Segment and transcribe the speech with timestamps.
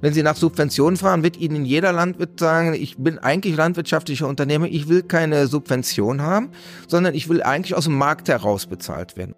[0.00, 4.66] Wenn Sie nach Subventionen fragen, wird Ihnen jeder Landwirt sagen, ich bin eigentlich landwirtschaftlicher Unternehmer,
[4.66, 6.50] ich will keine Subvention haben,
[6.86, 9.34] sondern ich will eigentlich aus dem Markt heraus bezahlt werden.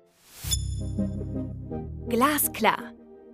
[2.08, 2.78] Glasklar.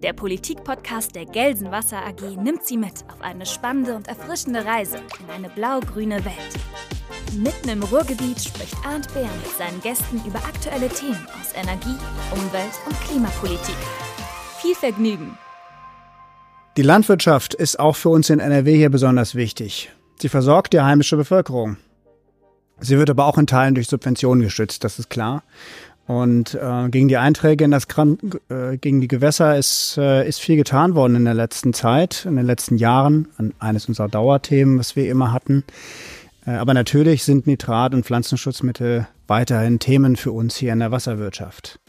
[0.02, 5.30] Der Politik-Podcast der Gelsenwasser AG nimmt Sie mit auf eine spannende und erfrischende Reise in
[5.30, 6.54] eine blau-grüne Welt.
[7.34, 11.96] Mitten im Ruhrgebiet spricht Arndt Bär mit seinen Gästen über aktuelle Themen aus Energie,
[12.30, 13.76] Umwelt und Klimapolitik.
[14.60, 15.38] Viel Vergnügen!
[16.76, 19.90] Die Landwirtschaft ist auch für uns in NRW hier besonders wichtig.
[20.20, 21.78] Sie versorgt die heimische Bevölkerung.
[22.80, 25.42] Sie wird aber auch in Teilen durch Subventionen gestützt, das ist klar.
[26.06, 28.18] Und äh, gegen die Einträge in das Kran
[28.50, 32.36] äh, gegen die Gewässer ist, äh, ist viel getan worden in der letzten Zeit, in
[32.36, 33.28] den letzten Jahren.
[33.38, 35.64] An eines unserer Dauerthemen, was wir immer hatten.
[36.46, 41.80] Äh, aber natürlich sind Nitrat- und Pflanzenschutzmittel weiterhin Themen für uns hier in der Wasserwirtschaft.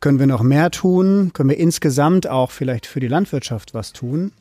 [0.00, 1.32] Können wir noch mehr tun?
[1.34, 4.32] Können wir insgesamt auch vielleicht für die Landwirtschaft was tun?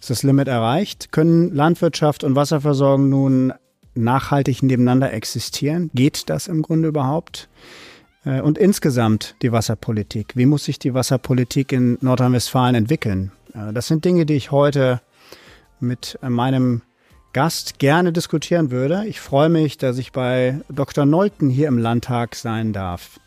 [0.00, 1.12] Ist das Limit erreicht?
[1.12, 3.52] Können Landwirtschaft und Wasserversorgung nun
[3.94, 5.90] nachhaltig nebeneinander existieren?
[5.94, 7.48] Geht das im Grunde überhaupt?
[8.24, 10.32] Äh, und insgesamt die Wasserpolitik.
[10.34, 13.30] Wie muss sich die Wasserpolitik in Nordrhein-Westfalen entwickeln?
[13.54, 15.00] Äh, das sind Dinge, die ich heute
[15.78, 16.82] mit meinem
[17.32, 19.04] Gast gerne diskutieren würde.
[19.06, 21.06] Ich freue mich, dass ich bei Dr.
[21.06, 23.20] Nolten hier im Landtag sein darf.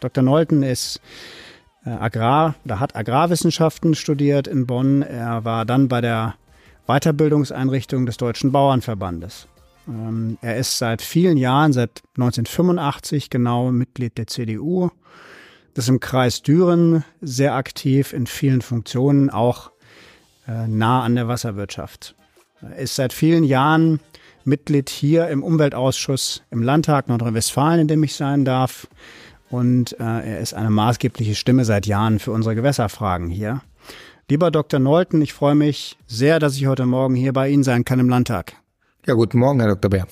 [0.00, 0.22] Dr.
[0.22, 1.00] Nolten ist
[1.84, 5.02] äh, Agrar, da hat Agrarwissenschaften studiert in Bonn.
[5.02, 6.34] Er war dann bei der
[6.86, 9.48] Weiterbildungseinrichtung des Deutschen Bauernverbandes.
[9.88, 14.90] Ähm, er ist seit vielen Jahren, seit 1985 genau Mitglied der CDU.
[15.74, 19.70] Das ist im Kreis Düren sehr aktiv in vielen Funktionen, auch
[20.46, 22.14] äh, nah an der Wasserwirtschaft.
[22.60, 24.00] Er ist seit vielen Jahren
[24.44, 28.88] Mitglied hier im Umweltausschuss im Landtag Nordrhein-Westfalen, in dem ich sein darf
[29.52, 33.60] und äh, er ist eine maßgebliche Stimme seit Jahren für unsere Gewässerfragen hier.
[34.28, 34.80] Lieber Dr.
[34.80, 38.08] Nolten, ich freue mich sehr, dass ich heute Morgen hier bei Ihnen sein kann im
[38.08, 38.54] Landtag.
[39.06, 39.90] Ja, guten Morgen, Herr Dr.
[39.90, 40.06] Bär.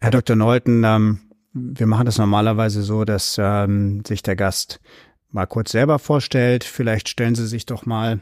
[0.00, 0.36] Herr Dr.
[0.36, 1.20] Nolten, ähm,
[1.52, 4.80] wir machen das normalerweise so, dass ähm, sich der Gast
[5.30, 6.64] mal kurz selber vorstellt.
[6.64, 8.20] Vielleicht stellen Sie sich doch mal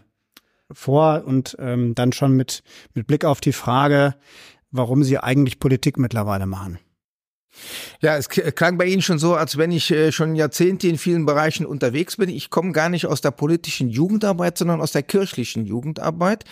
[0.73, 2.63] vor und ähm, dann schon mit,
[2.95, 4.17] mit Blick auf die Frage,
[4.71, 6.79] warum Sie eigentlich Politik mittlerweile machen.
[8.01, 11.27] Ja, es klang bei Ihnen schon so, als wenn ich äh, schon Jahrzehnte in vielen
[11.27, 12.29] Bereichen unterwegs bin.
[12.29, 16.45] Ich komme gar nicht aus der politischen Jugendarbeit, sondern aus der kirchlichen Jugendarbeit.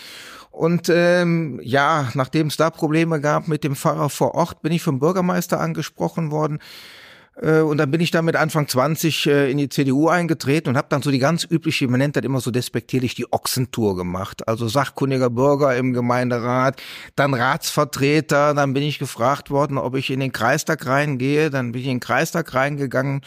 [0.50, 4.82] Und ähm, ja, nachdem es da Probleme gab mit dem Pfarrer vor Ort, bin ich
[4.82, 6.58] vom Bürgermeister angesprochen worden
[7.60, 10.88] und dann bin ich dann mit Anfang 20 äh, in die CDU eingetreten und habe
[10.90, 14.48] dann so die ganz übliche, man nennt das immer so despektierlich, die Ochsentour gemacht.
[14.48, 16.82] Also sachkundiger Bürger im Gemeinderat,
[17.14, 21.80] dann Ratsvertreter, dann bin ich gefragt worden, ob ich in den Kreistag reingehe, dann bin
[21.82, 23.22] ich in den Kreistag reingegangen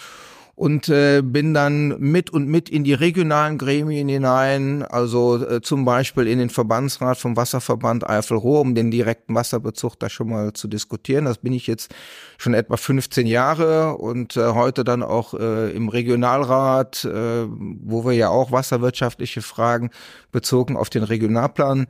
[0.62, 5.86] und äh, bin dann mit und mit in die regionalen Gremien hinein, also äh, zum
[5.86, 10.68] Beispiel in den Verbandsrat vom Wasserverband Eifel-Ruhr, um den direkten Wasserbezug da schon mal zu
[10.68, 11.26] diskutieren.
[11.26, 11.96] Das bin ich jetzt
[12.38, 18.14] schon etwa 15 Jahre und äh, heute dann auch äh, im Regionalrat, äh, wo wir
[18.14, 19.90] ja auch wasserwirtschaftliche Fragen
[20.32, 21.88] bezogen auf den Regionalplan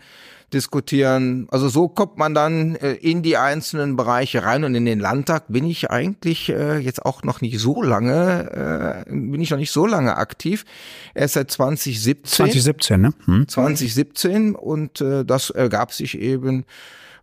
[0.54, 1.48] diskutieren.
[1.52, 5.46] Also so kommt man dann äh, in die einzelnen Bereiche rein und in den Landtag
[5.48, 9.72] bin ich eigentlich äh, jetzt auch noch nicht so lange, äh, bin ich noch nicht
[9.72, 10.66] so lange aktiv.
[11.14, 12.24] Erst seit 2017.
[12.26, 13.14] 2017, ne?
[13.26, 13.48] Hm.
[13.48, 16.66] 2017 und äh, das ergab sich eben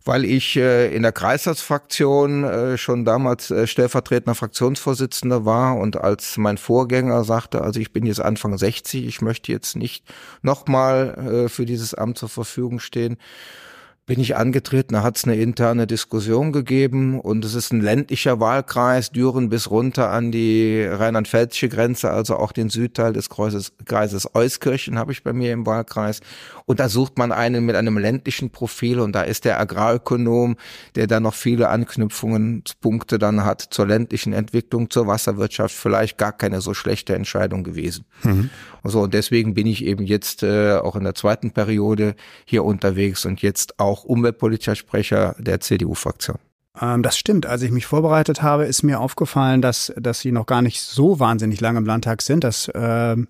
[0.05, 6.37] weil ich äh, in der Kreistagsfraktion äh, schon damals äh, stellvertretender Fraktionsvorsitzender war und als
[6.37, 10.03] mein Vorgänger sagte, also ich bin jetzt Anfang 60, ich möchte jetzt nicht
[10.41, 13.17] nochmal äh, für dieses Amt zur Verfügung stehen
[14.09, 18.39] bin ich angetreten, da hat es eine interne Diskussion gegeben und es ist ein ländlicher
[18.39, 24.33] Wahlkreis, Düren bis runter an die rheinland-pfälzische Grenze, also auch den Südteil des Kreises, Kreises
[24.33, 26.21] Euskirchen habe ich bei mir im Wahlkreis.
[26.65, 30.55] Und da sucht man einen mit einem ländlichen Profil und da ist der Agrarökonom,
[30.95, 36.61] der da noch viele Anknüpfungspunkte dann hat zur ländlichen Entwicklung, zur Wasserwirtschaft, vielleicht gar keine
[36.61, 38.05] so schlechte Entscheidung gewesen.
[38.23, 38.49] Mhm.
[38.83, 42.15] So, und deswegen bin ich eben jetzt äh, auch in der zweiten Periode
[42.45, 46.37] hier unterwegs und jetzt auch umweltpolitischer Sprecher der CDU-Fraktion.
[46.81, 47.45] Ähm, das stimmt.
[47.45, 51.19] Als ich mich vorbereitet habe, ist mir aufgefallen, dass, dass Sie noch gar nicht so
[51.19, 52.43] wahnsinnig lange im Landtag sind.
[52.43, 53.27] Das ähm,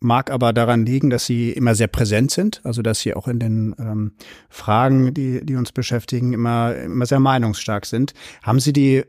[0.00, 3.38] mag aber daran liegen, dass Sie immer sehr präsent sind, also dass Sie auch in
[3.38, 4.12] den ähm,
[4.48, 8.12] Fragen, die, die uns beschäftigen, immer, immer sehr meinungsstark sind.
[8.42, 9.04] Haben Sie die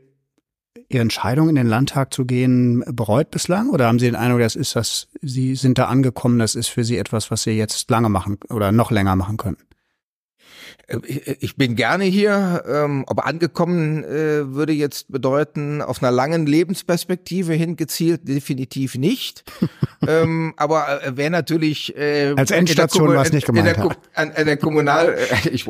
[0.90, 3.68] Ihre Entscheidung in den Landtag zu gehen bereut bislang?
[3.70, 6.84] Oder haben Sie den Eindruck, das ist das, Sie sind da angekommen, das ist für
[6.84, 9.58] Sie etwas, was Sie jetzt lange machen oder noch länger machen können?
[10.86, 16.46] Äh, ich bin gerne hier, ähm, aber angekommen äh, würde jetzt bedeuten, auf einer langen
[16.46, 19.44] Lebensperspektive hingezielt definitiv nicht.
[20.06, 24.46] ähm, aber äh, wäre natürlich äh, als Endstation was nicht gemeint in der, an, an
[24.46, 25.68] der Kommunal, äh, ich,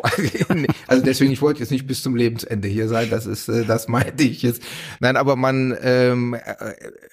[0.87, 3.89] also deswegen ich wollte jetzt nicht bis zum Lebensende hier sein, das ist, äh, das
[3.89, 4.63] meinte ich jetzt.
[5.01, 6.41] Nein, aber man ähm, äh,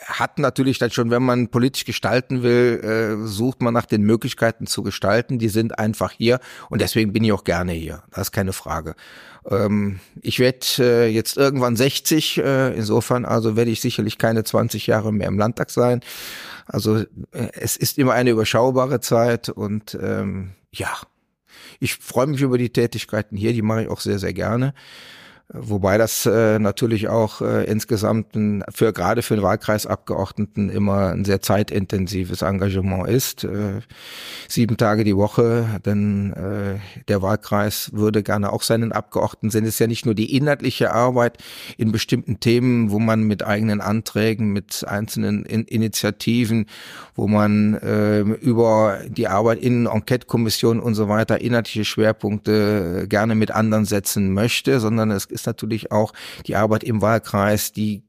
[0.06, 4.68] hat natürlich dann schon, wenn man politisch gestalten will, äh, sucht man nach den Möglichkeiten
[4.68, 5.39] zu gestalten.
[5.39, 6.39] Die sind einfach hier
[6.69, 7.85] und deswegen bin ich auch gerne hier.
[8.12, 8.96] Das ist keine Frage.
[9.50, 14.88] Ähm, ich werde äh, jetzt irgendwann 60, äh, insofern also werde ich sicherlich keine 20
[14.88, 16.02] Jahre mehr im Landtag sein.
[16.66, 20.90] Also äh, es ist immer eine überschaubare Zeit und ähm, ja,
[21.80, 24.74] ich freue mich über die Tätigkeiten hier, die mache ich auch sehr, sehr gerne.
[25.53, 31.24] Wobei das äh, natürlich auch äh, insgesamt ein, für gerade für den Wahlkreisabgeordneten immer ein
[31.24, 33.44] sehr zeitintensives Engagement ist.
[33.44, 33.81] Äh,
[34.47, 39.65] sieben Tage die Woche, denn äh, der Wahlkreis würde gerne auch seinen Abgeordneten sehen.
[39.65, 41.38] Es ist ja nicht nur die inhaltliche Arbeit
[41.77, 46.65] in bestimmten Themen, wo man mit eigenen Anträgen, mit einzelnen in Initiativen,
[47.13, 53.51] wo man äh, über die Arbeit in Enquete-Kommissionen und so weiter inhaltliche Schwerpunkte gerne mit
[53.51, 56.14] anderen setzen möchte, sondern es ist natürlich auch
[56.48, 58.04] die Arbeit im Wahlkreis, die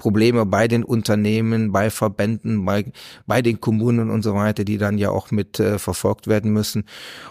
[0.00, 2.90] Probleme bei den Unternehmen, bei Verbänden, bei,
[3.26, 6.84] bei den Kommunen und so weiter, die dann ja auch mit äh, verfolgt werden müssen.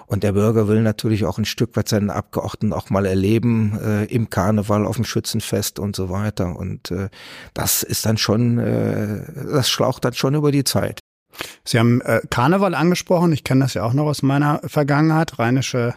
[0.05, 4.05] Und der Bürger will natürlich auch ein Stück weit seinen Abgeordneten auch mal erleben, äh,
[4.05, 6.55] im Karneval, auf dem Schützenfest und so weiter.
[6.55, 7.09] Und äh,
[7.55, 10.99] das ist dann schon, äh, das schlaucht dann schon über die Zeit.
[11.65, 13.33] Sie haben äh, Karneval angesprochen.
[13.33, 15.39] Ich kenne das ja auch noch aus meiner Vergangenheit.
[15.39, 15.95] Rheinische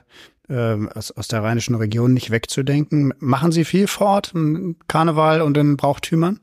[0.53, 3.15] äh, aus, aus der rheinischen Region nicht wegzudenken.
[3.19, 4.33] Machen Sie viel fort
[4.87, 6.39] Karneval und in Brauchtümern?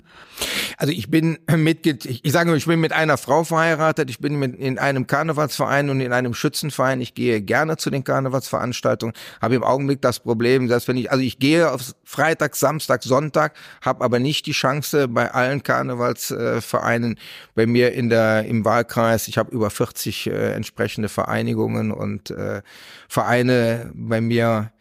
[0.79, 4.55] Also ich bin mit, ich sage, ich bin mit einer Frau verheiratet, ich bin mit
[4.55, 7.01] in einem Karnevalsverein und in einem Schützenverein.
[7.01, 11.21] Ich gehe gerne zu den Karnevalsveranstaltungen, habe im Augenblick das Problem, dass wenn ich, also
[11.21, 17.19] ich gehe auf Freitag, Samstag, Sonntag, habe aber nicht die Chance bei allen Karnevalsvereinen
[17.55, 19.27] bei mir in der im Wahlkreis.
[19.27, 22.61] Ich habe über 40 äh, entsprechende Vereinigungen und äh,
[23.09, 24.71] Vereine bei mir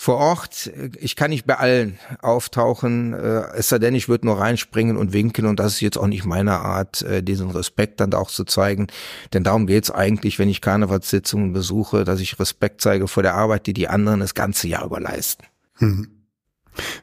[0.00, 4.38] vor Ort, ich kann nicht bei allen auftauchen, äh, es sei denn, ich würde nur
[4.38, 8.14] reinspringen und winken und das ist jetzt auch nicht meine Art, äh, diesen Respekt dann
[8.14, 8.86] auch zu zeigen.
[9.32, 13.66] Denn darum geht's eigentlich, wenn ich Karnevalssitzungen besuche, dass ich Respekt zeige vor der Arbeit,
[13.66, 15.44] die die anderen das ganze Jahr über leisten.
[15.78, 16.08] Hm.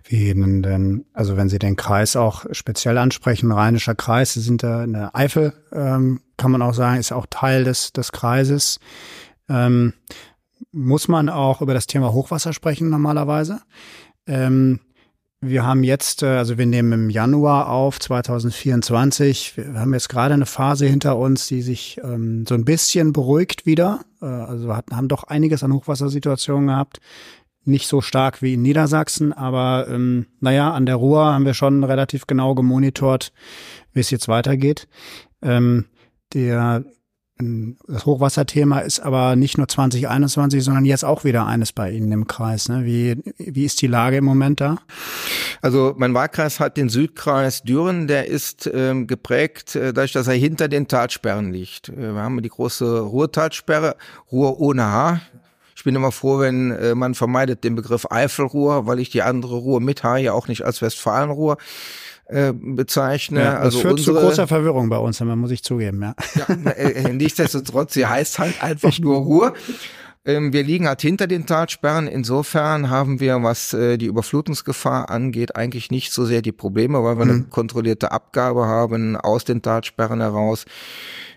[0.06, 4.64] Wie Ihnen denn, also wenn Sie den Kreis auch speziell ansprechen, Rheinischer Kreis, Sie sind
[4.64, 8.80] da in der Eifel, ähm, kann man auch sagen, ist auch Teil des, des Kreises.
[9.50, 9.92] Ähm,
[10.72, 13.62] muss man auch über das Thema Hochwasser sprechen normalerweise.
[14.28, 14.80] Ähm,
[15.42, 19.58] wir haben jetzt, äh, also wir nehmen im Januar auf 2024.
[19.58, 23.66] Wir haben jetzt gerade eine Phase hinter uns, die sich ähm, so ein bisschen beruhigt
[23.66, 24.02] wieder.
[24.22, 27.00] Äh, also wir hatten, haben doch einiges an Hochwassersituationen gehabt.
[27.64, 31.84] Nicht so stark wie in Niedersachsen, aber ähm, naja, an der Ruhr haben wir schon
[31.84, 33.34] relativ genau gemonitort,
[33.94, 34.88] wie es jetzt weitergeht.
[35.42, 35.86] Ähm,
[36.34, 36.84] der
[37.38, 42.28] das Hochwasserthema ist aber nicht nur 2021, sondern jetzt auch wieder eines bei Ihnen im
[42.28, 42.70] Kreis.
[42.70, 42.86] Ne?
[42.86, 44.78] Wie, wie ist die Lage im Moment da?
[45.62, 50.36] Also mein Wahlkreis hat den Südkreis Düren, der ist ähm, geprägt, äh, dadurch, dass er
[50.36, 51.90] hinter den Talsperren liegt.
[51.90, 53.98] Äh, wir haben die große Ruhrtalsperre,
[54.32, 55.20] Ruhr ohne H.
[55.76, 59.56] Ich bin immer froh, wenn äh, man vermeidet den Begriff Eifelruhr, weil ich die andere
[59.56, 61.58] Ruhr mit H ja auch nicht als Westfalenruhr
[62.28, 63.40] äh, bezeichne.
[63.40, 66.02] Ja, das also führt unsere, zu großer Verwirrung bei uns, muss ich zugeben.
[66.02, 66.16] Ja.
[66.36, 69.54] ja äh, äh, nichtsdestotrotz, sie heißt halt einfach nur Ruhr.
[70.26, 72.08] Ähm, wir liegen halt hinter den Talsperren.
[72.08, 77.20] Insofern haben wir, was äh, die Überflutungsgefahr angeht, eigentlich nicht so sehr die Probleme, weil
[77.20, 77.32] wir mhm.
[77.32, 80.66] eine kontrollierte Abgabe haben aus den Talsperren heraus.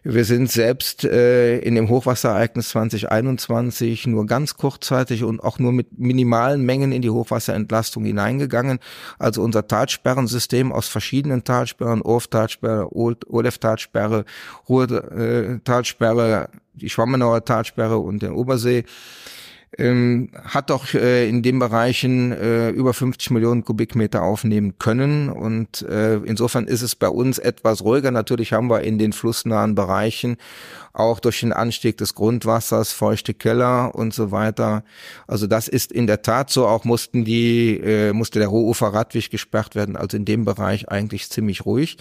[0.04, 5.98] Wir sind selbst äh, in dem Hochwasserereignis 2021 nur ganz kurzzeitig und auch nur mit
[5.98, 8.78] minimalen Mengen in die Hochwasserentlastung hineingegangen.
[9.18, 14.24] Also unser Talsperrensystem aus verschiedenen Talsperren, Orf-Talsperre, Olef-Talsperre,
[14.68, 18.84] Ruhr-Talsperre, die Schwammenauer Talsperre und der Obersee,
[19.76, 25.28] ähm, hat doch äh, in den Bereichen äh, über 50 Millionen Kubikmeter aufnehmen können.
[25.28, 28.10] Und äh, insofern ist es bei uns etwas ruhiger.
[28.10, 30.36] Natürlich haben wir in den flussnahen Bereichen
[30.94, 34.84] auch durch den Anstieg des Grundwassers, feuchte Keller und so weiter.
[35.26, 36.66] Also das ist in der Tat so.
[36.66, 39.96] Auch mussten die, äh, musste der Rohufer Radweg gesperrt werden.
[39.96, 41.98] Also in dem Bereich eigentlich ziemlich ruhig.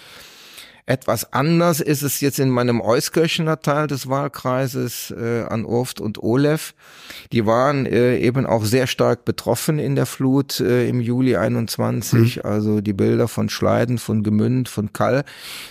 [0.89, 6.23] Etwas anders ist es jetzt in meinem Euskirchener Teil des Wahlkreises äh, an Urft und
[6.23, 6.75] Olef.
[7.33, 12.37] Die waren äh, eben auch sehr stark betroffen in der Flut äh, im Juli 21.
[12.37, 12.41] Mhm.
[12.41, 15.25] Also die Bilder von Schleiden, von Gemünd, von Kall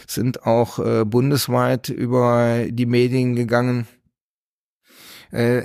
[0.06, 3.88] sind auch äh, bundesweit über die Medien gegangen.
[5.30, 5.62] Äh,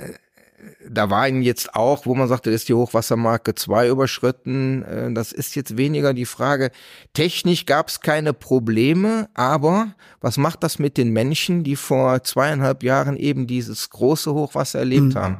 [0.88, 4.82] da war ihn jetzt auch, wo man sagte, ist die Hochwassermarke 2 überschritten.
[4.82, 6.70] Äh, das ist jetzt weniger die Frage.
[7.12, 12.82] Technisch gab es keine Probleme, aber was macht das mit den Menschen, die vor zweieinhalb
[12.82, 15.18] Jahren eben dieses große Hochwasser erlebt mhm.
[15.18, 15.38] haben?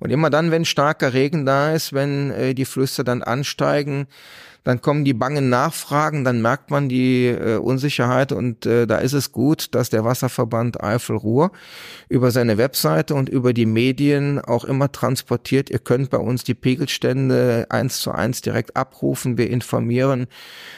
[0.00, 4.06] Und immer dann, wenn starker Regen da ist, wenn äh, die Flüsse dann ansteigen,
[4.64, 9.12] dann kommen die bangen Nachfragen, dann merkt man die äh, Unsicherheit und äh, da ist
[9.12, 11.50] es gut, dass der Wasserverband Eifel-Ruhr
[12.08, 15.70] über seine Webseite und über die Medien auch immer transportiert.
[15.70, 19.36] Ihr könnt bei uns die Pegelstände eins zu eins direkt abrufen.
[19.36, 20.28] Wir informieren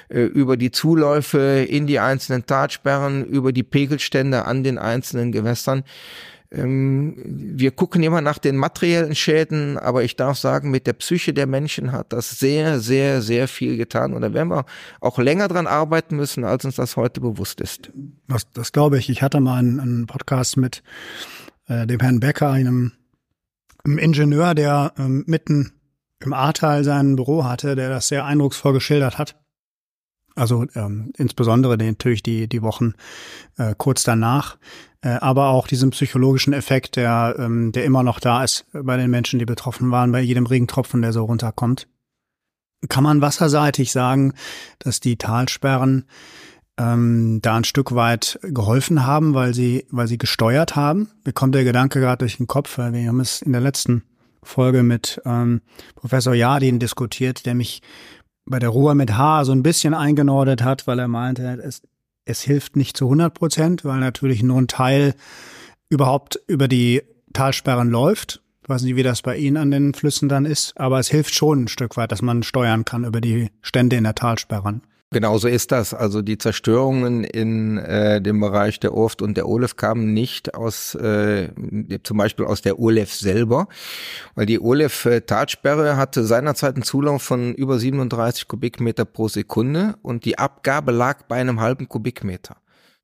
[0.08, 5.84] äh, über die Zuläufe in die einzelnen Tatsperren, über die Pegelstände an den einzelnen Gewässern.
[6.50, 11.34] Ähm, wir gucken immer nach den materiellen Schäden, aber ich darf sagen, mit der Psyche
[11.34, 14.12] der Menschen hat das sehr, sehr, sehr viel getan.
[14.12, 14.64] Und da werden wir
[15.00, 17.90] auch länger dran arbeiten müssen, als uns das heute bewusst ist.
[18.28, 19.08] Das, das glaube ich.
[19.10, 20.82] Ich hatte mal einen, einen Podcast mit
[21.66, 22.92] äh, dem Herrn Becker, einem,
[23.84, 25.72] einem Ingenieur, der ähm, mitten
[26.20, 29.36] im Ahrtal sein Büro hatte, der das sehr eindrucksvoll geschildert hat.
[30.34, 32.94] Also ähm, insbesondere natürlich die, die Wochen
[33.56, 34.56] äh, kurz danach,
[35.00, 39.10] äh, aber auch diesen psychologischen Effekt, der, ähm, der immer noch da ist bei den
[39.10, 41.86] Menschen, die betroffen waren, bei jedem Regentropfen, der so runterkommt.
[42.88, 44.34] Kann man wasserseitig sagen,
[44.78, 46.04] dass die Talsperren
[46.78, 51.08] ähm, da ein Stück weit geholfen haben, weil sie, weil sie gesteuert haben?
[51.24, 54.02] Mir kommt der Gedanke gerade durch den Kopf, weil wir haben es in der letzten
[54.42, 55.62] Folge mit ähm,
[55.94, 57.80] Professor Jardin diskutiert, der mich
[58.46, 61.82] bei der Ruhr mit H so ein bisschen eingenordet hat, weil er meinte, es,
[62.24, 65.14] es hilft nicht zu 100 Prozent, weil natürlich nur ein Teil
[65.88, 68.42] überhaupt über die Talsperren läuft.
[68.62, 71.34] Ich weiß nicht, wie das bei Ihnen an den Flüssen dann ist, aber es hilft
[71.34, 74.82] schon ein Stück weit, dass man steuern kann über die Stände in der Talsperren.
[75.14, 75.94] Genau so ist das.
[75.94, 80.97] Also die Zerstörungen in äh, dem Bereich der Urft und der Olef kamen nicht aus,
[80.97, 81.50] äh,
[82.02, 83.68] zum Beispiel aus der Olef selber,
[84.35, 90.25] weil die Olef-Talsperre äh, hatte seinerzeit einen Zulauf von über 37 Kubikmeter pro Sekunde und
[90.25, 92.56] die Abgabe lag bei einem halben Kubikmeter.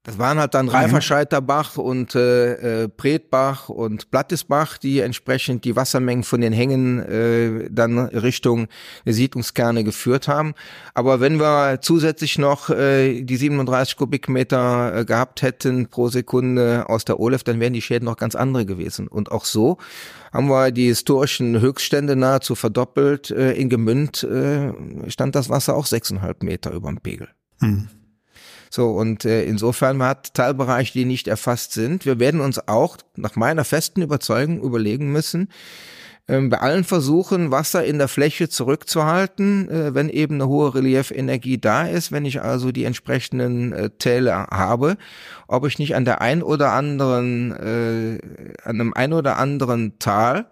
[0.03, 6.25] Das waren halt dann Reiferscheiterbach und äh, äh, Pretbach und Plattisbach, die entsprechend die Wassermengen
[6.25, 8.69] von den Hängen äh, dann Richtung
[9.05, 10.55] Siedlungskerne geführt haben.
[10.95, 17.05] Aber wenn wir zusätzlich noch äh, die 37 Kubikmeter äh, gehabt hätten pro Sekunde aus
[17.05, 19.07] der OLEF, dann wären die Schäden noch ganz andere gewesen.
[19.07, 19.77] Und auch so
[20.33, 23.31] haben wir die historischen Höchststände nahezu verdoppelt.
[23.31, 24.73] Äh, in Gemünd äh,
[25.11, 27.29] stand das Wasser auch sechseinhalb Meter über dem Pegel.
[27.61, 27.89] Hm.
[28.71, 32.07] So, und äh, insofern man hat Teilbereiche, die nicht erfasst sind.
[32.07, 35.49] Wir werden uns auch nach meiner festen Überzeugung überlegen müssen,
[36.29, 41.59] ähm, bei allen Versuchen, Wasser in der Fläche zurückzuhalten, äh, wenn eben eine hohe Reliefenergie
[41.59, 44.97] da ist, wenn ich also die entsprechenden äh, Täler habe,
[45.49, 48.19] ob ich nicht an der ein oder anderen, äh,
[48.63, 50.47] an einem ein oder anderen Tal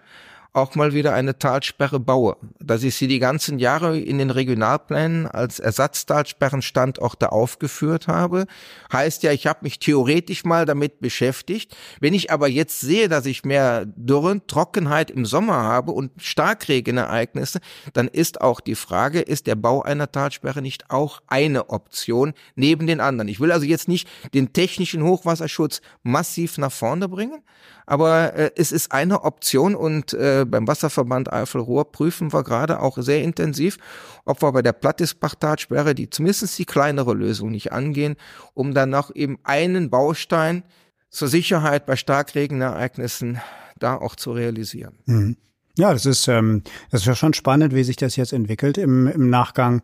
[0.52, 2.37] auch mal wieder eine Talsperre baue.
[2.59, 8.47] Dass ich sie die ganzen Jahre in den Regionalplänen als Ersatztalsperrenstandorte aufgeführt habe,
[8.93, 11.76] heißt ja, ich habe mich theoretisch mal damit beschäftigt.
[12.00, 17.61] Wenn ich aber jetzt sehe, dass ich mehr Dürren, Trockenheit im Sommer habe und Starkregenereignisse,
[17.93, 22.87] dann ist auch die Frage, ist der Bau einer Talsperre nicht auch eine Option neben
[22.87, 23.28] den anderen?
[23.28, 27.43] Ich will also jetzt nicht den technischen Hochwasserschutz massiv nach vorne bringen,
[27.87, 32.99] aber äh, es ist eine Option und äh, beim Wasserverband Eifel-Ruhr prüfen wir gerade auch
[32.99, 33.78] sehr intensiv,
[34.25, 38.16] ob wir bei der Plattisbach-Talsperre, die zumindest die kleinere Lösung nicht angehen,
[38.54, 40.62] um dann noch eben einen Baustein
[41.11, 43.40] zur Sicherheit bei Starkregenereignissen
[43.78, 44.99] da auch zu realisieren.
[45.07, 45.37] Mhm.
[45.76, 49.07] Ja, das ist, ähm, das ist ja schon spannend, wie sich das jetzt entwickelt im,
[49.07, 49.83] im Nachgang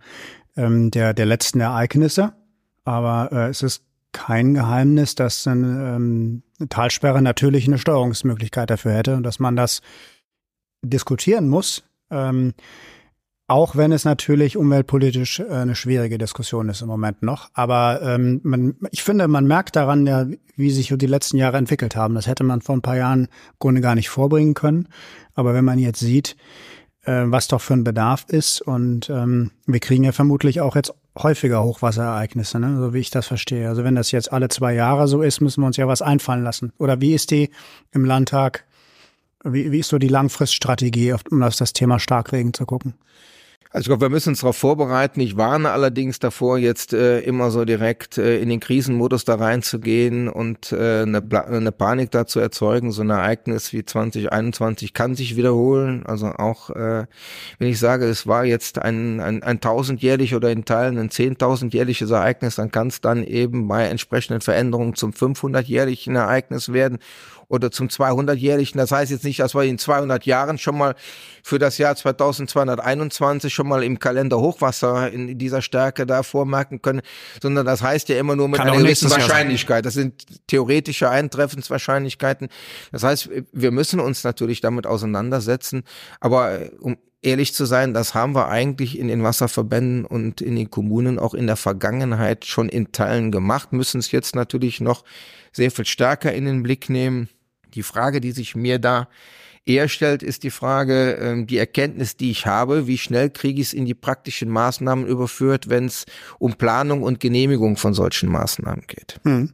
[0.57, 2.33] ähm, der, der letzten Ereignisse.
[2.85, 9.17] Aber äh, es ist kein Geheimnis, dass ähm, eine Talsperre natürlich eine Steuerungsmöglichkeit dafür hätte
[9.17, 9.83] und dass man das
[10.85, 11.83] diskutieren muss.
[12.11, 12.55] Ähm,
[13.47, 17.51] auch wenn es natürlich umweltpolitisch äh, eine schwierige Diskussion ist im Moment noch.
[17.53, 20.27] Aber ähm, man, ich finde, man merkt daran ja,
[20.57, 22.15] wie sich die letzten Jahre entwickelt haben.
[22.15, 24.89] Das hätte man vor ein paar Jahren im Grunde gar nicht vorbringen können.
[25.35, 26.37] Aber wenn man jetzt sieht,
[27.05, 30.95] äh, was doch für ein Bedarf ist und ähm, wir kriegen ja vermutlich auch jetzt
[31.17, 32.79] häufiger Hochwasserereignisse, ne?
[32.79, 33.69] so wie ich das verstehe.
[33.69, 36.43] Also wenn das jetzt alle zwei Jahre so ist, müssen wir uns ja was einfallen
[36.43, 36.73] lassen.
[36.79, 37.51] Oder wie ist die
[37.93, 38.65] im Landtag,
[39.45, 42.95] wie, wie ist so die Langfriststrategie, um auf das Thema Starkregen zu gucken?
[43.75, 45.19] Also ich glaube, wir müssen uns darauf vorbereiten.
[45.19, 50.29] Ich warne allerdings davor, jetzt äh, immer so direkt äh, in den Krisenmodus da reinzugehen
[50.29, 52.93] und äh, eine, eine Panik da zu erzeugen.
[52.93, 56.07] So ein Ereignis wie 2021 kann sich wiederholen.
[56.07, 57.07] Also auch, äh,
[57.59, 62.13] wenn ich sage, es war jetzt ein, ein, ein tausendjährlich oder in Teilen ein zehntausendjährliches
[62.13, 67.01] Ereignis, dann kann es dann eben bei entsprechenden Veränderungen zum 500-jährigen Ereignis werden
[67.49, 68.79] oder zum 200-jährigen.
[68.79, 70.95] Das heißt jetzt nicht, dass wir in 200 Jahren schon mal
[71.43, 77.03] für das Jahr 2221 schon mal im Kalender Hochwasser in dieser Stärke da vormerken können,
[77.43, 79.85] sondern das heißt ja immer nur mit Kann einer gewissen Wahrscheinlichkeit.
[79.85, 82.49] Das sind theoretische Eintreffenswahrscheinlichkeiten.
[82.93, 85.85] Das heißt, wir müssen uns natürlich damit auseinandersetzen,
[86.21, 90.57] aber äh, um ehrlich zu sein, das haben wir eigentlich in den Wasserverbänden und in
[90.57, 95.05] den Kommunen auch in der Vergangenheit schon in Teilen gemacht, müssen es jetzt natürlich noch
[95.53, 97.29] sehr viel stärker in den Blick nehmen.
[97.75, 99.09] Die Frage, die sich mir da
[99.67, 103.69] eher stellt, ist die Frage, ähm, die Erkenntnis, die ich habe, wie schnell kriege ich
[103.69, 106.05] es in die praktischen Maßnahmen überführt, wenn es
[106.39, 109.21] um Planung und Genehmigung von solchen Maßnahmen geht.
[109.25, 109.53] Hm.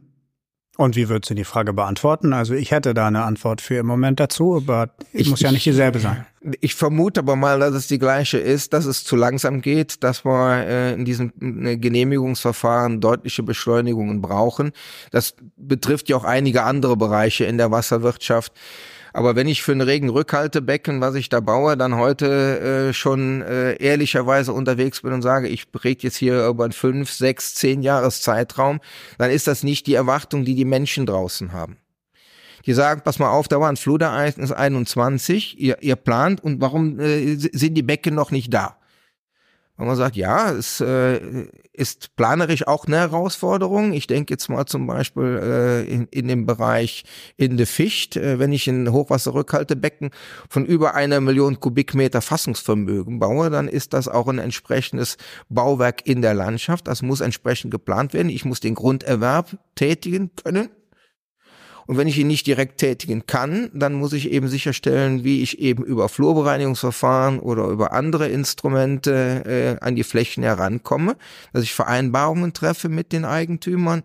[0.81, 2.33] Und wie würdest du die Frage beantworten?
[2.33, 5.63] Also ich hätte da eine Antwort für im Moment dazu, aber ich, muss ja nicht
[5.63, 6.25] dieselbe sein.
[6.59, 10.25] Ich vermute aber mal, dass es die gleiche ist, dass es zu langsam geht, dass
[10.25, 14.71] wir äh, in diesem Genehmigungsverfahren deutliche Beschleunigungen brauchen.
[15.11, 18.51] Das betrifft ja auch einige andere Bereiche in der Wasserwirtschaft.
[19.13, 23.73] Aber wenn ich für ein Regenrückhaltebecken, was ich da baue, dann heute äh, schon äh,
[23.73, 28.21] ehrlicherweise unterwegs bin und sage, ich rede jetzt hier über einen fünf, sechs, zehn Jahres
[28.21, 28.79] Zeitraum,
[29.17, 31.77] dann ist das nicht die Erwartung, die die Menschen draußen haben.
[32.65, 36.99] Die sagen, pass mal auf, da war ein Flutereignis 21, ihr, ihr plant und warum
[36.99, 38.77] äh, sind die Becken noch nicht da?
[39.81, 43.93] Und man sagt, ja, es äh, ist planerisch auch eine Herausforderung.
[43.93, 47.03] Ich denke jetzt mal zum Beispiel äh, in, in dem Bereich
[47.35, 50.11] in der Ficht, äh, wenn ich ein Hochwasserrückhaltebecken
[50.47, 55.17] von über einer Million Kubikmeter Fassungsvermögen baue, dann ist das auch ein entsprechendes
[55.49, 56.87] Bauwerk in der Landschaft.
[56.87, 58.29] Das muss entsprechend geplant werden.
[58.29, 60.69] Ich muss den Grunderwerb tätigen können.
[61.91, 65.59] Und wenn ich ihn nicht direkt tätigen kann, dann muss ich eben sicherstellen, wie ich
[65.59, 69.43] eben über Flurbereinigungsverfahren oder über andere Instrumente
[69.81, 71.17] äh, an die Flächen herankomme,
[71.51, 74.03] dass ich Vereinbarungen treffe mit den Eigentümern.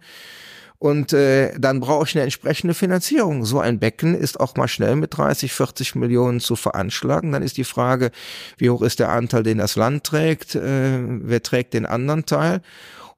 [0.81, 3.45] Und äh, dann brauche ich eine entsprechende Finanzierung.
[3.45, 7.31] So ein Becken ist auch mal schnell mit 30, 40 Millionen zu veranschlagen.
[7.31, 8.11] Dann ist die Frage,
[8.59, 10.57] wie hoch ist der Anteil, den das Land trägt?
[10.57, 12.63] Äh, wer trägt den anderen Teil?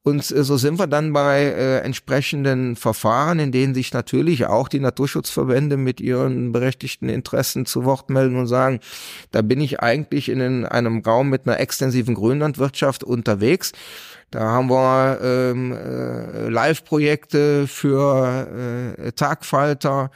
[0.03, 4.67] Und äh, so sind wir dann bei äh, entsprechenden Verfahren, in denen sich natürlich auch
[4.67, 8.79] die Naturschutzverbände mit ihren berechtigten Interessen zu Wort melden und sagen,
[9.31, 13.73] da bin ich eigentlich in einem Raum mit einer extensiven Grünlandwirtschaft unterwegs.
[14.31, 20.11] Da haben wir ähm, äh, Live-Projekte für äh, Tagfalter,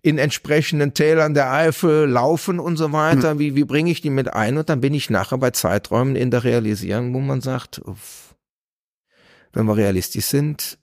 [0.00, 3.32] in entsprechenden Tälern der Eifel laufen und so weiter.
[3.32, 3.38] Hm.
[3.40, 4.56] Wie, wie bringe ich die mit ein?
[4.56, 8.27] Und dann bin ich nachher bei Zeiträumen in der Realisierung, wo man sagt, uff,
[9.52, 10.78] wenn wir realistisch sind,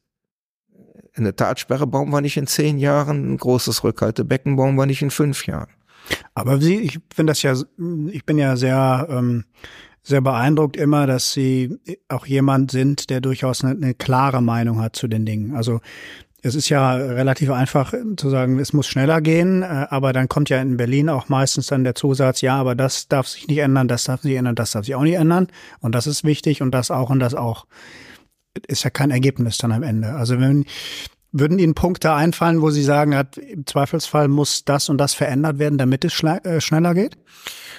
[1.17, 5.12] eine Tatsperre bauen wir nicht in zehn Jahren, ein großes Rückhaltebecken bauen wir nicht in
[5.12, 5.69] fünf Jahren.
[6.34, 7.56] Aber Sie, ich finde das ja,
[8.12, 9.45] ich bin ja sehr, ähm,
[10.04, 14.95] sehr beeindruckt immer, dass Sie auch jemand sind, der durchaus eine, eine klare Meinung hat
[14.95, 15.56] zu den Dingen.
[15.56, 15.80] Also
[16.43, 20.49] es ist ja relativ einfach zu sagen, es muss schneller gehen, äh, aber dann kommt
[20.49, 23.88] ja in Berlin auch meistens dann der Zusatz, ja, aber das darf sich nicht ändern,
[23.88, 25.47] das darf sich ändern, das darf sich auch nicht ändern
[25.80, 27.65] und das ist wichtig und das auch und das auch
[28.68, 30.13] ist ja kein Ergebnis dann am Ende.
[30.13, 30.65] Also wenn,
[31.32, 35.78] würden Ihnen Punkte einfallen, wo Sie sagen, im Zweifelsfall muss das und das verändert werden,
[35.78, 37.18] damit es äh, schneller geht?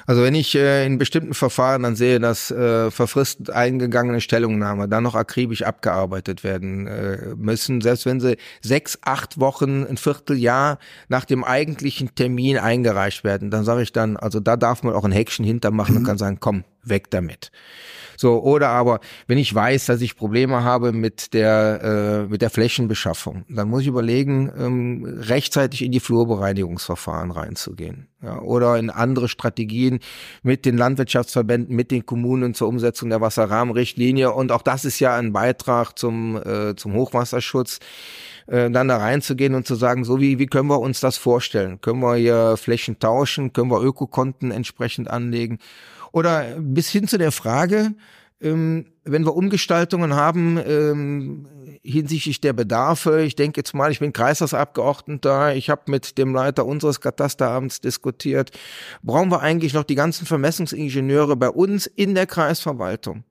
[0.07, 5.03] Also wenn ich äh, in bestimmten Verfahren dann sehe, dass äh, verfristet eingegangene Stellungnahme dann
[5.03, 11.25] noch akribisch abgearbeitet werden äh, müssen, selbst wenn sie sechs, acht Wochen, ein Vierteljahr nach
[11.25, 15.13] dem eigentlichen Termin eingereicht werden, dann sage ich dann, also da darf man auch ein
[15.13, 16.01] Häkchen hintermachen mhm.
[16.01, 17.51] und kann sagen, komm, weg damit.
[18.17, 22.51] So, oder aber, wenn ich weiß, dass ich Probleme habe mit der, äh, mit der
[22.51, 28.09] Flächenbeschaffung, dann muss ich überlegen, ähm, rechtzeitig in die Flurbereinigungsverfahren reinzugehen.
[28.23, 30.01] Ja, oder in andere Strategien
[30.43, 34.33] mit den Landwirtschaftsverbänden, mit den Kommunen zur Umsetzung der Wasserrahmenrichtlinie.
[34.33, 37.79] Und auch das ist ja ein Beitrag zum, äh, zum Hochwasserschutz
[38.47, 41.81] äh, dann da reinzugehen und zu sagen, so wie, wie können wir uns das vorstellen?
[41.83, 43.53] Können wir hier Flächen tauschen?
[43.53, 45.59] Können wir Ökokonten entsprechend anlegen?
[46.17, 47.93] Oder bis hin zu der Frage,
[48.41, 51.47] ähm, wenn wir Umgestaltungen haben ähm,
[51.83, 56.65] hinsichtlich der Bedarfe, ich denke jetzt mal, ich bin Kreistagsabgeordneter, ich habe mit dem Leiter
[56.65, 58.51] unseres Katasteramts diskutiert,
[59.03, 63.25] brauchen wir eigentlich noch die ganzen Vermessungsingenieure bei uns in der Kreisverwaltung?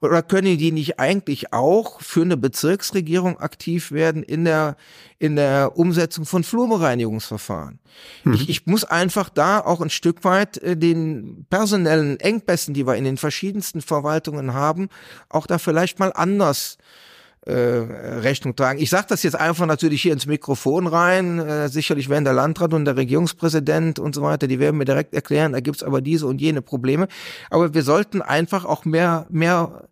[0.00, 4.76] Oder können die nicht eigentlich auch für eine Bezirksregierung aktiv werden in der,
[5.18, 7.78] in der Umsetzung von Flurbereinigungsverfahren?
[8.24, 8.34] Mhm.
[8.34, 12.96] Ich, ich muss einfach da auch ein Stück weit äh, den personellen Engpässen, die wir
[12.96, 14.88] in den verschiedensten Verwaltungen haben,
[15.28, 16.78] auch da vielleicht mal anders
[17.46, 18.80] äh, Rechnung tragen.
[18.80, 21.38] Ich sage das jetzt einfach natürlich hier ins Mikrofon rein.
[21.38, 25.14] Äh, sicherlich werden der Landrat und der Regierungspräsident und so weiter, die werden mir direkt
[25.14, 27.06] erklären, da gibt's aber diese und jene Probleme.
[27.48, 29.85] Aber wir sollten einfach auch mehr, mehr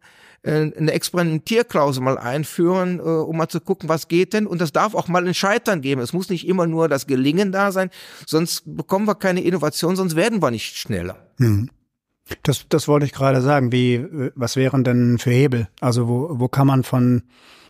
[0.50, 4.46] eine Experimentierklausel mal einführen, äh, um mal zu gucken, was geht denn.
[4.46, 6.00] Und das darf auch mal ein Scheitern geben.
[6.00, 7.90] Es muss nicht immer nur das Gelingen da sein,
[8.26, 11.16] sonst bekommen wir keine Innovation, sonst werden wir nicht schneller.
[11.38, 11.70] Hm.
[12.42, 13.72] Das, das wollte ich gerade sagen.
[13.72, 14.04] Wie,
[14.35, 15.68] was wären denn für Hebel?
[15.80, 17.22] Also wo, wo kann man von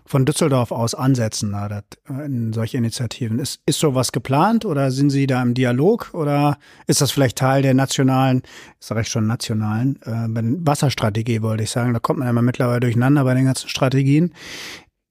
[0.07, 3.39] von Düsseldorf aus ansetzen na, dat, äh, in solche Initiativen.
[3.39, 7.63] Ist, ist sowas geplant oder sind Sie da im Dialog oder ist das vielleicht Teil
[7.63, 8.43] der nationalen,
[8.81, 11.95] sage ich schon nationalen, äh, Wasserstrategie wollte ich sagen.
[11.95, 14.35] Da kommt man immer mittlerweile durcheinander bei den ganzen Strategien.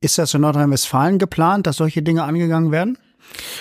[0.02, 2.98] Ist das in Nordrhein-Westfalen geplant, dass solche Dinge angegangen werden?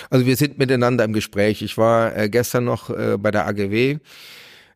[0.09, 1.61] Also wir sind miteinander im Gespräch.
[1.61, 3.99] Ich war äh, gestern noch äh, bei der AGW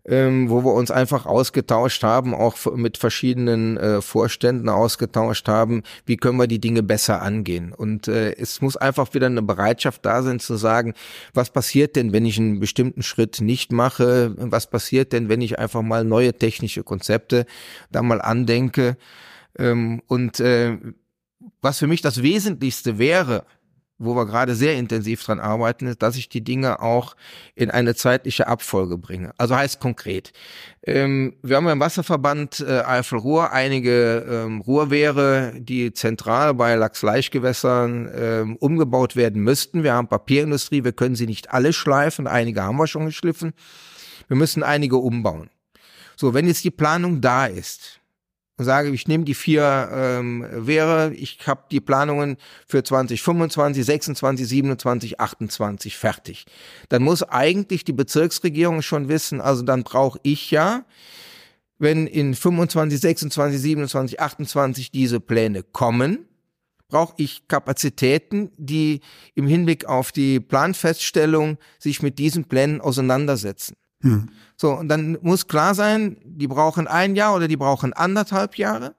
[0.08, 6.16] ähm, wo wir uns einfach ausgetauscht haben, auch mit verschiedenen äh, Vorständen ausgetauscht haben, wie
[6.16, 7.74] können wir die Dinge besser angehen.
[7.74, 10.94] Und äh, es muss einfach wieder eine Bereitschaft da sein zu sagen,
[11.34, 14.34] was passiert denn, wenn ich einen bestimmten Schritt nicht mache?
[14.38, 17.46] Was passiert denn, wenn ich einfach mal neue technische Konzepte
[17.92, 18.96] da mal andenke?
[19.60, 20.78] Ähm, und äh,
[21.62, 23.44] was für mich das Wesentlichste wäre,
[24.00, 27.16] wo wir gerade sehr intensiv dran arbeiten, ist, dass ich die Dinge auch
[27.56, 29.32] in eine zeitliche Abfolge bringe.
[29.38, 30.34] Also heißt konkret,
[30.86, 38.56] ähm, wir haben im Wasserverband äh, Eifel-Ruhr einige ähm, Ruhrwehre, die zentral bei Lachs-Laichgewässern ähm,
[38.58, 39.84] umgebaut werden müssten.
[39.84, 43.54] Wir haben Papierindustrie, wir können sie nicht alle schleifen, einige haben wir schon geschliffen.
[44.28, 45.50] Wir müssen einige umbauen.
[46.16, 48.00] So, wenn jetzt die Planung da ist,
[48.58, 54.48] und sage, ich nehme die vier ähm, Wehre, ich habe die Planungen für 2025, 26,
[54.48, 56.46] 27, 28 fertig.
[56.90, 60.86] Dann muss eigentlich die Bezirksregierung schon wissen, also dann brauche ich ja,
[61.78, 66.26] wenn in 25, 26, 27, 28 diese Pläne kommen,
[66.90, 69.02] brauche ich Kapazitäten, die
[69.36, 73.76] im Hinblick auf die Planfeststellung sich mit diesen Plänen auseinandersetzen.
[74.02, 74.30] Hm.
[74.56, 78.96] So, und dann muss klar sein, die brauchen ein Jahr oder die brauchen anderthalb Jahre.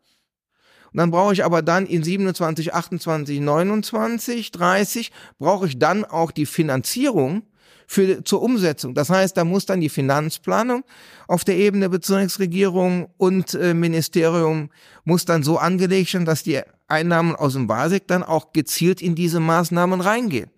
[0.93, 6.31] Und dann brauche ich aber dann in 27, 28, 29, 30, brauche ich dann auch
[6.31, 7.43] die Finanzierung
[7.87, 8.95] für, zur Umsetzung.
[8.95, 10.85] Das heißt, da muss dann die Finanzplanung
[11.27, 14.71] auf der Ebene Bezirksregierung und äh, Ministerium
[15.05, 19.15] muss dann so angelegt sein, dass die Einnahmen aus dem BASIC dann auch gezielt in
[19.15, 20.51] diese Maßnahmen reingehen.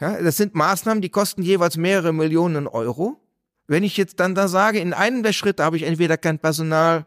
[0.00, 3.20] Ja, das sind Maßnahmen, die kosten jeweils mehrere Millionen Euro.
[3.68, 7.06] Wenn ich jetzt dann da sage, in einem der Schritte habe ich entweder kein Personal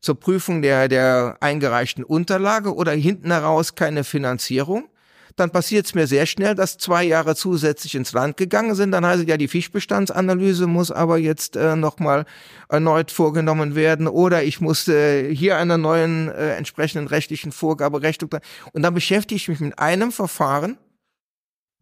[0.00, 4.88] zur Prüfung der, der eingereichten Unterlage oder hinten heraus keine Finanzierung,
[5.36, 8.92] dann passiert es mir sehr schnell, dass zwei Jahre zusätzlich ins Land gegangen sind.
[8.92, 12.26] Dann heißt es ja, die Fischbestandsanalyse muss aber jetzt äh, nochmal
[12.68, 18.30] erneut vorgenommen werden oder ich muss äh, hier einer neuen äh, entsprechenden rechtlichen Vorgabe Rechnung.
[18.72, 20.76] Und dann beschäftige ich mich mit einem Verfahren,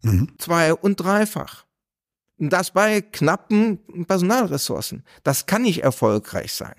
[0.03, 0.29] mhm.
[0.39, 1.65] zwei- und dreifach.
[2.41, 5.05] Und das bei knappen Personalressourcen.
[5.23, 6.75] Das kann nicht erfolgreich sein.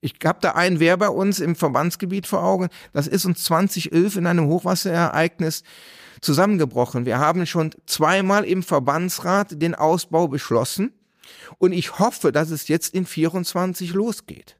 [0.00, 2.68] Ich habe da einen Wer bei uns im Verbandsgebiet vor Augen.
[2.92, 5.62] Das ist uns 2011 in einem Hochwasserereignis
[6.20, 7.06] zusammengebrochen.
[7.06, 10.92] Wir haben schon zweimal im Verbandsrat den Ausbau beschlossen.
[11.58, 14.56] Und ich hoffe, dass es jetzt in 24 losgeht.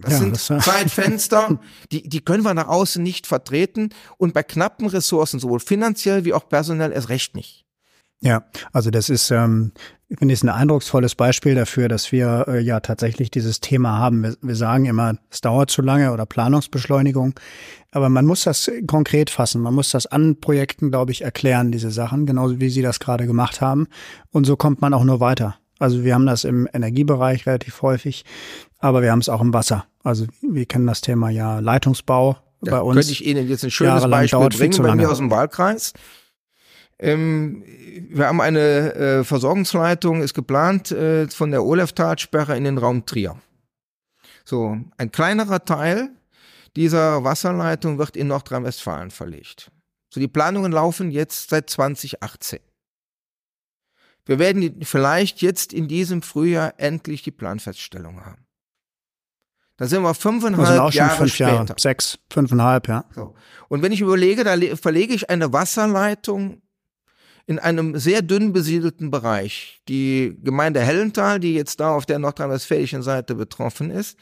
[0.00, 1.60] Das ja, sind das Zeitfenster,
[1.92, 6.32] die, die können wir nach außen nicht vertreten und bei knappen Ressourcen, sowohl finanziell wie
[6.32, 7.66] auch personell, erst recht nicht.
[8.22, 9.72] Ja, also das ist, ähm,
[10.18, 14.22] finde ich, ein eindrucksvolles Beispiel dafür, dass wir äh, ja tatsächlich dieses Thema haben.
[14.22, 17.34] Wir, wir sagen immer, es dauert zu lange oder Planungsbeschleunigung,
[17.92, 19.62] aber man muss das konkret fassen.
[19.62, 23.26] Man muss das an Projekten, glaube ich, erklären, diese Sachen, genauso wie Sie das gerade
[23.26, 23.88] gemacht haben.
[24.30, 25.56] Und so kommt man auch nur weiter.
[25.78, 28.26] Also wir haben das im Energiebereich relativ häufig,
[28.78, 29.86] aber wir haben es auch im Wasser.
[30.04, 32.96] Also wir kennen das Thema ja Leitungsbau ja, bei uns.
[32.96, 35.94] Könnte ich Ihnen jetzt ein schönes Beispiel bringen bei mir aus dem Wahlkreis.
[37.00, 37.64] Ähm,
[38.10, 43.40] wir haben eine äh, Versorgungsleitung, ist geplant äh, von der Oleftalsperre in den Raum Trier.
[44.44, 46.10] So, ein kleinerer Teil
[46.76, 49.70] dieser Wasserleitung wird in Nordrhein-Westfalen verlegt.
[50.12, 52.60] So, die Planungen laufen jetzt seit 2018.
[54.26, 58.46] Wir werden vielleicht jetzt in diesem Frühjahr endlich die Planfeststellung haben.
[59.78, 61.52] Da sind wir fünfeinhalb also auch schon Jahre fünf später.
[61.52, 63.06] Jahre, sechs, fünfeinhalb, ja.
[63.14, 63.34] So.
[63.68, 66.60] Und wenn ich überlege, da verlege ich eine Wasserleitung
[67.46, 69.80] in einem sehr dünn besiedelten Bereich.
[69.88, 74.16] Die Gemeinde Hellental, die jetzt da auf der nordrhein-westfälischen Seite betroffen ist,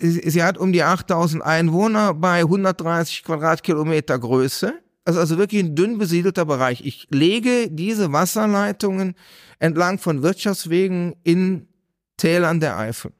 [0.00, 4.74] sie hat um die 8000 Einwohner bei 130 Quadratkilometer Größe.
[5.06, 6.84] Also, also wirklich ein dünn besiedelter Bereich.
[6.84, 9.14] Ich lege diese Wasserleitungen
[9.58, 11.68] entlang von Wirtschaftswegen in
[12.16, 13.12] Tälern der Eifel.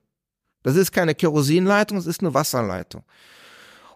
[0.62, 3.04] Das ist keine Kerosinleitung, es ist eine Wasserleitung.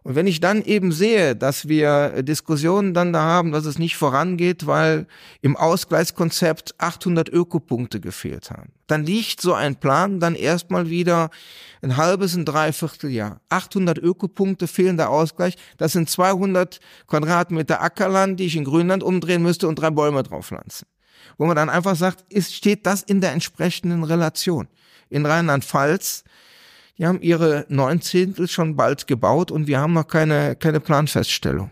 [0.09, 3.99] Und wenn ich dann eben sehe, dass wir Diskussionen dann da haben, dass es nicht
[3.99, 5.07] vorangeht, weil
[5.43, 11.29] im Ausgleichskonzept 800 Ökopunkte gefehlt haben, dann liegt so ein Plan dann erstmal wieder
[11.83, 13.43] ein halbes, ein Dreivierteljahr.
[13.51, 19.69] 800 Ökopunkte fehlender Ausgleich, das sind 200 Quadratmeter Ackerland, die ich in Grünland umdrehen müsste
[19.69, 20.87] und drei Bäume drauf pflanzen.
[21.37, 24.69] Wo man dann einfach sagt, ist, steht das in der entsprechenden Relation.
[25.11, 26.25] In Rheinland-Pfalz
[26.99, 31.71] die haben ihre Neunzehntel schon bald gebaut und wir haben noch keine, keine Planfeststellung.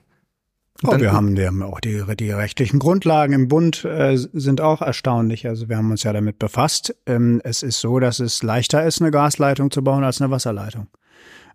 [0.84, 4.82] Oh, wir haben, wir haben auch die, die rechtlichen Grundlagen im Bund äh, sind auch
[4.82, 5.48] erstaunlich.
[5.48, 6.94] Also wir haben uns ja damit befasst.
[7.06, 10.88] Ähm, es ist so, dass es leichter ist, eine Gasleitung zu bauen als eine Wasserleitung.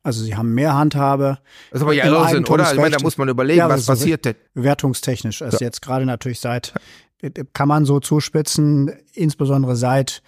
[0.04, 1.38] Also sie haben mehr Handhabe.
[1.70, 2.72] Das ist aber ja Irrsinn, oder?
[2.72, 4.36] Ich meine, da muss man überlegen, ja, was passiert denn?
[4.56, 5.44] Wertungstechnisch.
[5.44, 5.68] Also ja.
[5.68, 6.74] jetzt gerade natürlich seit,
[7.54, 10.24] kann man so zuspitzen, insbesondere seit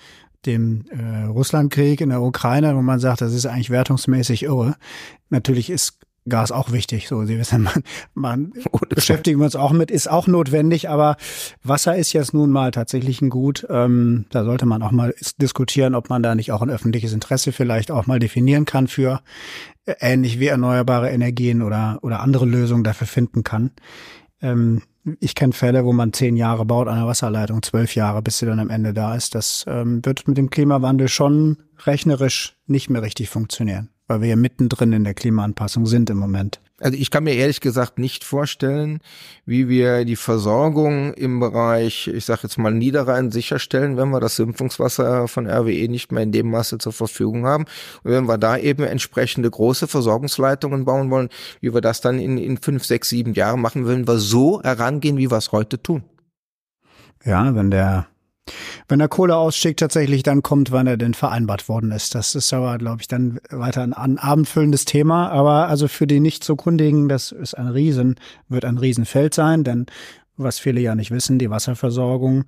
[0.45, 4.75] dem äh, Russlandkrieg in der Ukraine, wo man sagt, das ist eigentlich wertungsmäßig irre.
[5.29, 7.07] Natürlich ist Gas auch wichtig.
[7.07, 8.53] So, Sie wissen, man, man
[8.89, 11.17] beschäftigen wir uns auch mit, ist auch notwendig, aber
[11.63, 13.65] Wasser ist jetzt nun mal tatsächlich ein Gut.
[13.69, 17.51] Ähm, da sollte man auch mal diskutieren, ob man da nicht auch ein öffentliches Interesse
[17.51, 19.21] vielleicht auch mal definieren kann für
[19.85, 23.71] äh, ähnlich wie erneuerbare Energien oder, oder andere Lösungen dafür finden kann.
[24.41, 24.81] Ähm,
[25.19, 28.45] ich kenne Fälle, wo man zehn Jahre baut an einer Wasserleitung, zwölf Jahre, bis sie
[28.45, 29.35] dann am Ende da ist.
[29.35, 34.35] Das ähm, wird mit dem Klimawandel schon rechnerisch nicht mehr richtig funktionieren, weil wir ja
[34.35, 36.61] mittendrin in der Klimaanpassung sind im Moment.
[36.83, 38.99] Also ich kann mir ehrlich gesagt nicht vorstellen,
[39.45, 44.35] wie wir die Versorgung im Bereich, ich sage jetzt mal Niederrhein sicherstellen, wenn wir das
[44.35, 47.63] Sümpfungswasser von RWE nicht mehr in dem Maße zur Verfügung haben.
[48.03, 51.29] Und wenn wir da eben entsprechende große Versorgungsleitungen bauen wollen,
[51.61, 55.15] wie wir das dann in, in fünf, sechs, sieben Jahren machen, wenn wir so herangehen,
[55.15, 56.03] wie wir es heute tun.
[57.23, 58.07] Ja, wenn der
[58.87, 62.15] wenn der Kohleausstieg tatsächlich dann kommt, wann er denn vereinbart worden ist.
[62.15, 65.29] Das ist aber, glaube ich, dann weiter ein, ein abendfüllendes Thema.
[65.29, 68.15] Aber also für die nicht so Kundigen, das ist ein Riesen,
[68.49, 69.85] wird ein Riesenfeld sein, denn
[70.35, 72.45] was viele ja nicht wissen, die Wasserversorgung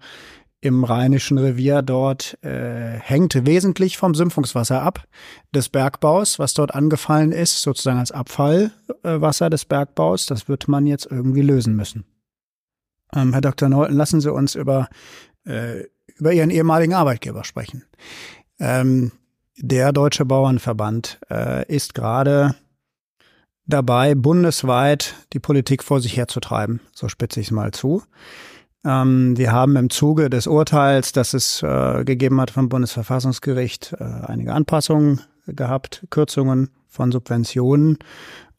[0.62, 5.04] im Rheinischen Revier dort äh, hängt wesentlich vom Sümpfungswasser ab
[5.54, 10.26] des Bergbaus, was dort angefallen ist, sozusagen als Abfallwasser des Bergbaus.
[10.26, 12.06] Das wird man jetzt irgendwie lösen müssen.
[13.14, 13.70] Ähm, Herr Dr.
[13.70, 14.90] Neulten, lassen Sie uns über
[15.46, 15.84] äh,
[16.18, 17.84] über ihren ehemaligen Arbeitgeber sprechen.
[18.60, 19.12] Ähm,
[19.58, 22.56] der Deutsche Bauernverband äh, ist gerade
[23.66, 26.82] dabei, bundesweit die Politik vor sich herzutreiben.
[26.94, 28.04] So spitze ich es mal zu.
[28.84, 34.04] Ähm, wir haben im Zuge des Urteils, das es äh, gegeben hat vom Bundesverfassungsgericht, äh,
[34.04, 37.98] einige Anpassungen gehabt, Kürzungen von Subventionen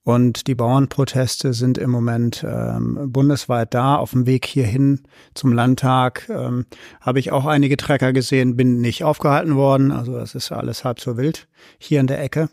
[0.07, 3.97] und die Bauernproteste sind im Moment ähm, bundesweit da.
[3.97, 5.01] Auf dem Weg hierhin
[5.35, 6.65] zum Landtag ähm,
[7.01, 9.91] habe ich auch einige Trecker gesehen, bin nicht aufgehalten worden.
[9.91, 12.49] Also das ist alles halb so wild hier in der Ecke.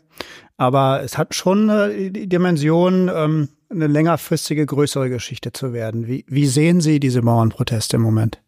[0.56, 6.08] Aber es hat schon äh, die Dimension, ähm, eine längerfristige, größere Geschichte zu werden.
[6.08, 8.42] Wie, wie sehen Sie diese Bauernproteste im Moment?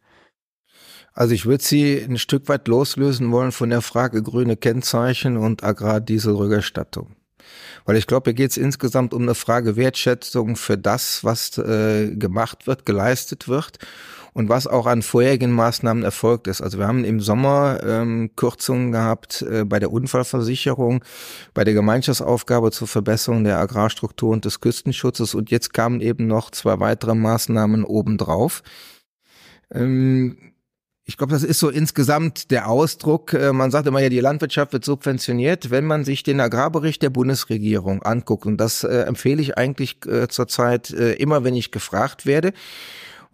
[1.13, 5.63] Also ich würde Sie ein Stück weit loslösen wollen von der Frage grüne Kennzeichen und
[5.63, 7.15] Agrardieselrückerstattung.
[7.87, 12.15] Weil ich glaube, hier geht es insgesamt um eine Frage Wertschätzung für das, was äh,
[12.15, 13.79] gemacht wird, geleistet wird
[14.37, 16.61] und was auch an vorherigen Maßnahmen erfolgt ist.
[16.61, 21.03] Also wir haben im Sommer ähm, Kürzungen gehabt äh, bei der Unfallversicherung,
[21.55, 26.51] bei der Gemeinschaftsaufgabe zur Verbesserung der Agrarstruktur und des Küstenschutzes und jetzt kamen eben noch
[26.51, 28.63] zwei weitere Maßnahmen obendrauf.
[29.73, 30.37] Ähm,
[31.09, 33.33] ich glaube, das ist so insgesamt der Ausdruck.
[33.33, 35.71] Äh, man sagt immer ja, die Landwirtschaft wird subventioniert.
[35.71, 40.27] Wenn man sich den Agrarbericht der Bundesregierung anguckt, und das äh, empfehle ich eigentlich äh,
[40.27, 42.53] zurzeit äh, immer, wenn ich gefragt werde,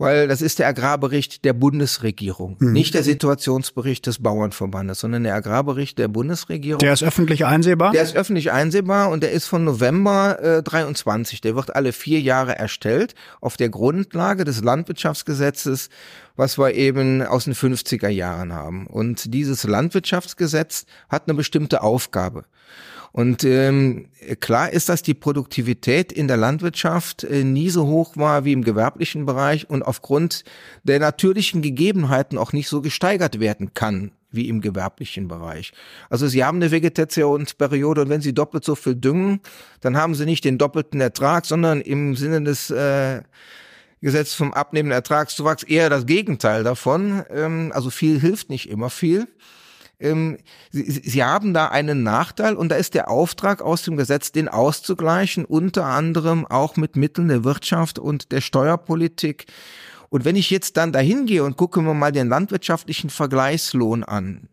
[0.02, 2.72] weil das ist der Agrarbericht der Bundesregierung, mhm.
[2.72, 6.80] nicht der Situationsbericht des Bauernverbandes, sondern der Agrarbericht der Bundesregierung.
[6.80, 7.92] Der ist öffentlich einsehbar?
[7.92, 11.40] Der ist öffentlich einsehbar und der ist von November äh, 23.
[11.40, 15.88] Der wird alle vier Jahre erstellt auf der Grundlage des Landwirtschaftsgesetzes,
[16.34, 18.88] was wir eben aus den 50er Jahren haben.
[18.88, 22.44] Und dieses Landwirtschaftsgesetz hat eine bestimmte Aufgabe.
[23.12, 24.06] Und ähm,
[24.40, 28.64] klar ist, dass die Produktivität in der Landwirtschaft äh, nie so hoch war wie im
[28.64, 30.44] gewerblichen Bereich und aufgrund
[30.82, 35.72] der natürlichen Gegebenheiten auch nicht so gesteigert werden kann wie im gewerblichen Bereich.
[36.08, 39.40] Also Sie haben eine Vegetationsperiode und wenn Sie doppelt so viel düngen,
[39.82, 43.20] dann haben Sie nicht den doppelten Ertrag, sondern im Sinne des äh,
[44.00, 47.24] Gesetz vom abnehmenden Ertragszuwachs eher das Gegenteil davon.
[47.28, 49.28] Ähm, also viel hilft nicht immer viel
[50.02, 50.38] ähm,
[50.70, 54.48] sie, sie haben da einen Nachteil und da ist der Auftrag aus dem Gesetz, den
[54.48, 59.46] auszugleichen, unter anderem auch mit Mitteln der Wirtschaft und der Steuerpolitik.
[60.10, 64.48] Und wenn ich jetzt dann dahin gehe und gucke mir mal den landwirtschaftlichen Vergleichslohn an,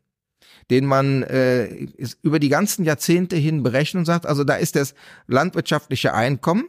[0.69, 1.87] den man äh,
[2.21, 4.93] über die ganzen Jahrzehnte hin berechnet und sagt, also da ist das
[5.27, 6.65] landwirtschaftliche Einkommen.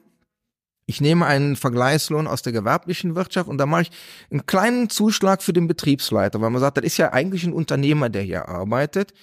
[0.90, 3.90] Ich nehme einen Vergleichslohn aus der gewerblichen Wirtschaft und da mache ich
[4.28, 8.08] einen kleinen Zuschlag für den Betriebsleiter, weil man sagt, das ist ja eigentlich ein Unternehmer,
[8.08, 9.14] der hier arbeitet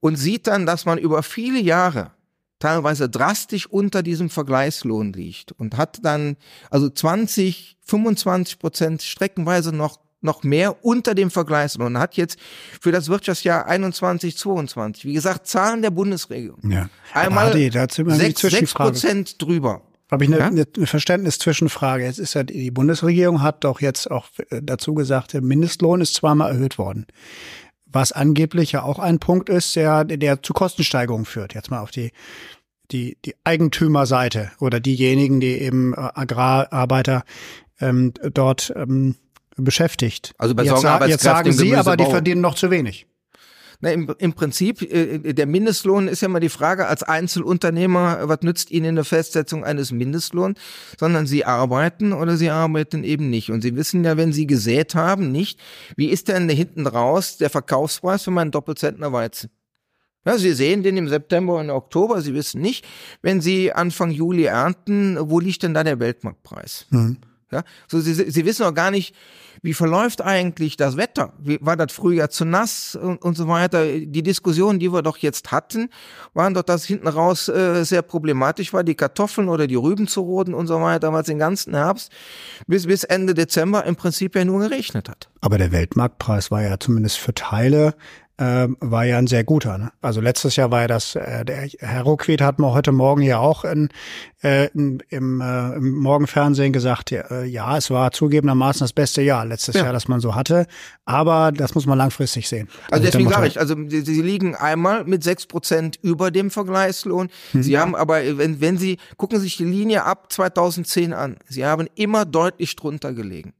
[0.00, 2.10] und sieht dann, dass man über viele Jahre
[2.58, 6.36] teilweise drastisch unter diesem Vergleichslohn liegt und hat dann
[6.70, 12.38] also 20, 25 Prozent streckenweise noch noch mehr unter dem Vergleichslohn hat jetzt
[12.78, 16.58] für das Wirtschaftsjahr 21, 22, wie gesagt, Zahlen der Bundesregierung.
[16.68, 16.90] Ja.
[17.14, 19.80] Einmal immer 6, 6 Prozent drüber.
[20.10, 20.46] Habe ich eine, Ja?
[20.46, 22.04] eine Verständnis-Zwischenfrage.
[22.04, 26.14] Jetzt ist ja die Bundesregierung hat doch jetzt auch äh, dazu gesagt, der Mindestlohn ist
[26.14, 27.06] zweimal erhöht worden.
[27.86, 31.54] Was angeblich ja auch ein Punkt ist, der, der zu Kostensteigerungen führt.
[31.54, 32.12] Jetzt mal auf die,
[32.90, 37.24] die, die Eigentümerseite oder diejenigen, die eben äh, Agrararbeiter
[37.80, 39.16] ähm, dort ähm,
[39.56, 40.32] beschäftigt.
[40.38, 43.06] Also bei jetzt, jetzt sagen Sie, aber die verdienen noch zu wenig.
[43.82, 48.42] Na, im, Im Prinzip, äh, der Mindestlohn ist ja mal die Frage als Einzelunternehmer, was
[48.42, 50.58] nützt Ihnen eine Festsetzung eines Mindestlohns,
[50.98, 53.50] sondern Sie arbeiten oder Sie arbeiten eben nicht.
[53.50, 55.58] Und Sie wissen ja, wenn Sie gesät haben, nicht,
[55.96, 59.50] wie ist denn hinten raus der Verkaufspreis für meinen Doppelzentner Weizen?
[60.26, 62.86] Ja, Sie sehen den im September und Oktober, Sie wissen nicht,
[63.22, 66.86] wenn Sie Anfang Juli ernten, wo liegt denn da der Weltmarktpreis?
[67.52, 69.14] Ja, so Sie, Sie wissen auch gar nicht,
[69.62, 71.32] wie verläuft eigentlich das Wetter?
[71.38, 73.84] Wie, war das Frühjahr zu nass und, und so weiter?
[73.84, 75.90] Die Diskussionen, die wir doch jetzt hatten,
[76.32, 80.22] waren doch, dass hinten raus äh, sehr problematisch war, die Kartoffeln oder die Rüben zu
[80.22, 82.10] roden und so weiter, weil es den ganzen Herbst
[82.66, 85.28] bis, bis Ende Dezember im Prinzip ja nur geregnet hat.
[85.40, 87.94] Aber der Weltmarktpreis war ja zumindest für Teile
[88.40, 89.76] ähm, war ja ein sehr guter.
[89.76, 89.92] Ne?
[90.00, 93.38] Also letztes Jahr war ja das, äh, der Herr Ruckwied hat mir heute Morgen ja
[93.38, 93.90] auch in,
[94.42, 99.20] äh, in, im, äh, im Morgenfernsehen gesagt, ja, äh, ja, es war zugegebenermaßen das beste
[99.20, 99.84] Jahr letztes Ja.
[99.84, 100.66] Jahr, das man so hatte.
[101.04, 102.68] Aber das muss man langfristig sehen.
[102.90, 107.28] Also der deswegen sage ich, also sie, liegen einmal mit sechs Prozent über dem Vergleichslohn.
[107.52, 107.62] Mhm.
[107.62, 111.66] Sie haben aber, wenn, wenn Sie, gucken Sie sich die Linie ab 2010 an, Sie
[111.66, 113.52] haben immer deutlich drunter gelegen.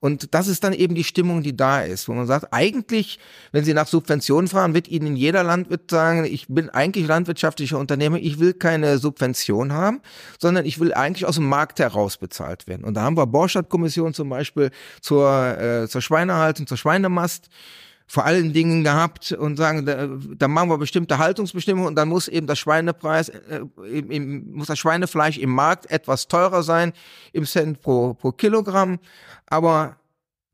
[0.00, 3.18] Und das ist dann eben die Stimmung, die da ist, wo man sagt, eigentlich,
[3.52, 8.18] wenn Sie nach Subventionen fragen, wird Ihnen jeder Landwirt sagen, ich bin eigentlich landwirtschaftlicher Unternehmer,
[8.18, 10.00] ich will keine Subvention haben,
[10.38, 12.84] sondern ich will eigentlich aus dem Markt heraus bezahlt werden.
[12.84, 17.48] Und da haben wir Borstadt-Kommission zum Beispiel zur, äh, zur Schweinehaltung, zur Schweinemast,
[18.06, 22.28] vor allen Dingen gehabt und sagen, da, da machen wir bestimmte Haltungsbestimmungen und dann muss
[22.28, 26.92] eben das Schweinepreis, äh, im, im, muss das Schweinefleisch im Markt etwas teurer sein
[27.32, 28.98] im Cent pro, pro Kilogramm,
[29.46, 29.96] aber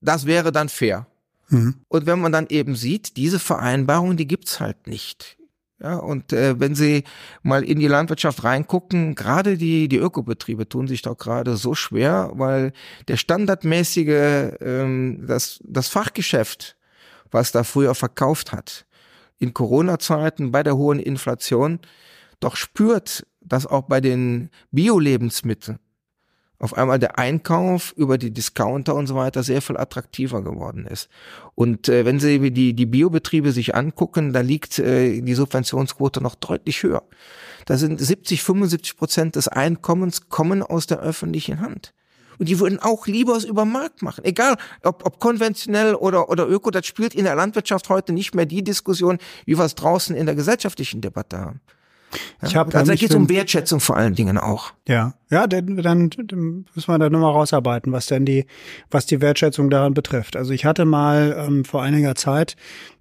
[0.01, 1.07] das wäre dann fair.
[1.49, 1.75] Mhm.
[1.89, 5.37] Und wenn man dann eben sieht, diese Vereinbarung, die gibt's halt nicht.
[5.83, 7.05] Ja, und äh, wenn Sie
[7.43, 12.33] mal in die Landwirtschaft reingucken, gerade die, die Ökobetriebe tun sich doch gerade so schwer,
[12.35, 12.73] weil
[13.09, 16.77] der standardmäßige, ähm, das, das Fachgeschäft,
[17.31, 18.87] was da früher verkauft hat,
[19.39, 21.81] in Corona-Zeiten bei der hohen Inflation,
[22.41, 25.79] doch spürt, dass auch bei den Bio-Lebensmitteln
[26.61, 31.09] auf einmal der Einkauf über die Discounter und so weiter sehr viel attraktiver geworden ist.
[31.55, 36.35] Und äh, wenn Sie die, die Biobetriebe sich angucken, da liegt äh, die Subventionsquote noch
[36.35, 37.03] deutlich höher.
[37.65, 41.95] Da sind 70, 75 Prozent des Einkommens kommen aus der öffentlichen Hand.
[42.41, 44.25] Und die würden auch lieber es über den Markt machen.
[44.25, 48.47] Egal, ob, ob konventionell oder, oder öko, das spielt in der Landwirtschaft heute nicht mehr
[48.47, 51.61] die Diskussion, wie wir es draußen in der gesellschaftlichen Debatte haben.
[52.41, 52.49] Ja?
[52.49, 54.73] Ich hab also da geht es um Wertschätzung vor allen Dingen auch.
[54.89, 56.11] Ja, ja, dann, dann,
[56.75, 58.47] müssen wir da nochmal rausarbeiten, was denn die,
[58.91, 60.35] was die Wertschätzung daran betrifft.
[60.35, 62.57] Also ich hatte mal ähm, vor einiger Zeit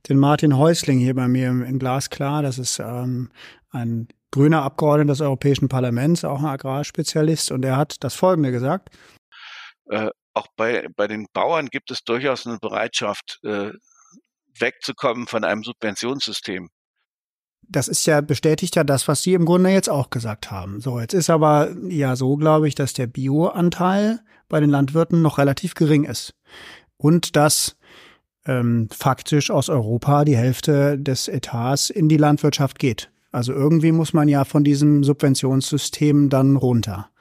[0.10, 2.44] den Martin Häusling hier bei mir im, in Glasklar.
[2.44, 3.30] Das ist ähm,
[3.72, 8.90] ein grüner Abgeordneter des Europäischen Parlaments, auch ein Agrarspezialist, und er hat das Folgende gesagt.
[9.90, 13.72] Äh, auch bei, bei den Bauern gibt es durchaus eine Bereitschaft, äh,
[14.58, 16.70] wegzukommen von einem Subventionssystem.
[17.62, 20.80] Das ist ja, bestätigt ja das, was Sie im Grunde jetzt auch gesagt haben.
[20.80, 25.38] So, jetzt ist aber ja so, glaube ich, dass der Bioanteil bei den Landwirten noch
[25.38, 26.34] relativ gering ist.
[26.98, 27.78] Und dass
[28.46, 33.12] ähm, faktisch aus Europa die Hälfte des Etats in die Landwirtschaft geht.
[33.32, 37.12] Also irgendwie muss man ja von diesem Subventionssystem dann runter.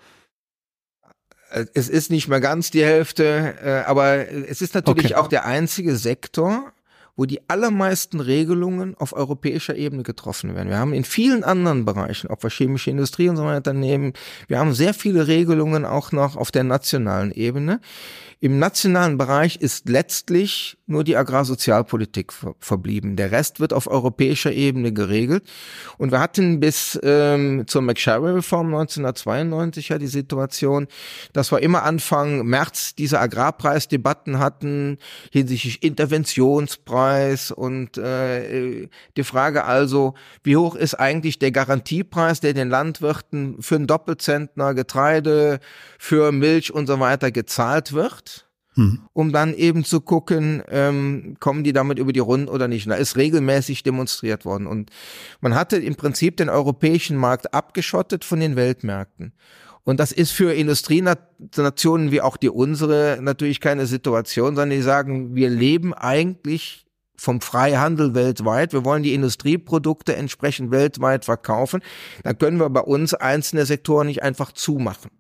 [1.50, 5.14] Äh, Es ist nicht mehr ganz die Hälfte, äh, aber es ist natürlich Okay.
[5.14, 6.72] auch der einzige Sektor,
[7.16, 10.68] wo die allermeisten Regelungen auf europäischer Ebene getroffen werden.
[10.68, 14.12] Wir haben in vielen anderen Bereichen, ob wir chemische Industrie und so weiter nehmen,
[14.46, 17.80] wir haben sehr viele Regelungen auch noch auf der nationalen Ebene.
[18.38, 23.16] Im nationalen Bereich ist letztlich nur die Agrarsozialpolitik verblieben.
[23.16, 25.44] Der Rest wird auf europäischer Ebene geregelt.
[25.98, 30.88] Und wir hatten bis ähm, zur McSharry-Reform 1992 ja die Situation,
[31.32, 34.98] dass wir immer Anfang März diese Agrarpreisdebatten hatten
[35.30, 42.70] hinsichtlich Interventionspreis und äh, die Frage also, wie hoch ist eigentlich der Garantiepreis, der den
[42.70, 45.60] Landwirten für einen Doppelzentner Getreide,
[45.98, 48.47] für Milch und so weiter gezahlt wird?
[48.78, 49.00] Mhm.
[49.12, 52.86] um dann eben zu gucken, ähm, kommen die damit über die Runden oder nicht.
[52.86, 54.66] Und da ist regelmäßig demonstriert worden.
[54.66, 54.90] Und
[55.40, 59.32] man hatte im Prinzip den europäischen Markt abgeschottet von den Weltmärkten.
[59.84, 65.34] Und das ist für Industrienationen wie auch die unsere natürlich keine Situation, sondern die sagen,
[65.34, 68.72] wir leben eigentlich vom Freihandel weltweit.
[68.72, 71.82] Wir wollen die Industrieprodukte entsprechend weltweit verkaufen.
[72.22, 75.10] Dann können wir bei uns einzelne Sektoren nicht einfach zumachen.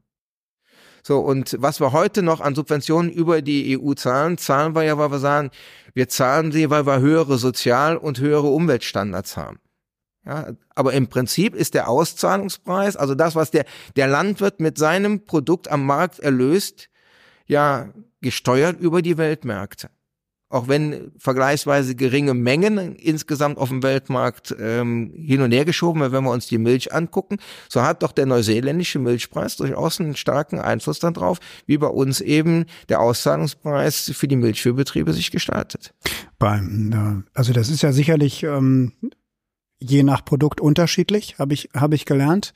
[1.08, 4.98] So, und was wir heute noch an Subventionen über die EU zahlen, zahlen wir ja,
[4.98, 5.50] weil wir sagen,
[5.94, 9.58] wir zahlen sie, weil wir höhere Sozial- und höhere Umweltstandards haben.
[10.26, 13.64] Ja, aber im Prinzip ist der Auszahlungspreis, also das, was der,
[13.96, 16.90] der Landwirt mit seinem Produkt am Markt erlöst,
[17.46, 17.88] ja,
[18.20, 19.88] gesteuert über die Weltmärkte
[20.50, 26.24] auch wenn vergleichsweise geringe Mengen insgesamt auf dem Weltmarkt ähm, hin und her geschoben, wenn
[26.24, 27.36] wir uns die Milch angucken,
[27.68, 32.64] so hat doch der neuseeländische Milchpreis durchaus einen starken Einfluss darauf, wie bei uns eben
[32.88, 35.92] der Auszahlungspreis für die Milchviehbetriebe sich gestaltet.
[36.38, 38.92] Beim, also das ist ja sicherlich ähm,
[39.80, 42.54] je nach Produkt unterschiedlich, habe ich, hab ich gelernt.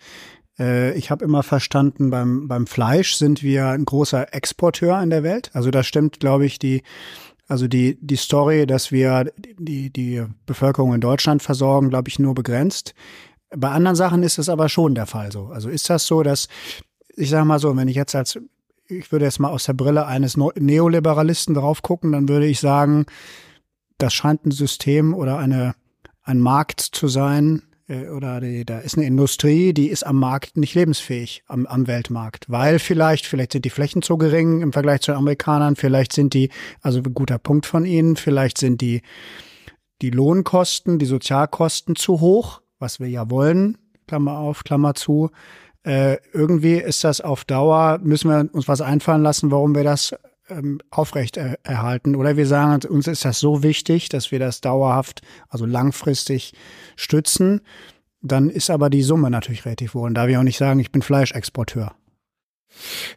[0.59, 5.23] Äh, ich habe immer verstanden, beim, beim Fleisch sind wir ein großer Exporteur in der
[5.23, 5.51] Welt.
[5.53, 6.83] Also da stimmt, glaube ich, die
[7.49, 12.35] also die, die Story, dass wir die, die Bevölkerung in Deutschland versorgen, glaube ich, nur
[12.35, 12.95] begrenzt.
[13.55, 15.47] Bei anderen Sachen ist es aber schon der Fall so.
[15.47, 16.49] Also ist das so, dass,
[17.17, 18.39] ich sage mal so, wenn ich jetzt als,
[18.87, 23.07] ich würde jetzt mal aus der Brille eines Neoliberalisten drauf gucken, dann würde ich sagen,
[23.99, 25.75] das scheint ein System oder eine,
[26.23, 27.63] ein Markt zu sein,
[28.11, 32.47] oder die, da ist eine Industrie, die ist am Markt nicht lebensfähig, am, am Weltmarkt.
[32.49, 36.35] Weil vielleicht, vielleicht sind die Flächen zu gering im Vergleich zu den Amerikanern, vielleicht sind
[36.35, 39.03] die, also ein guter Punkt von Ihnen, vielleicht sind die,
[40.01, 45.31] die Lohnkosten, die Sozialkosten zu hoch, was wir ja wollen, Klammer auf, Klammer zu.
[45.85, 50.15] Äh, irgendwie ist das auf Dauer, müssen wir uns was einfallen lassen, warum wir das
[50.59, 52.15] ähm, aufrecht erhalten.
[52.17, 56.55] Oder wir sagen, uns ist das so wichtig, dass wir das dauerhaft, also langfristig
[56.97, 57.61] stützen.
[58.21, 60.03] Dann ist aber die Summe natürlich relativ hoch.
[60.03, 61.93] Und da wir auch nicht sagen, ich bin Fleischexporteur.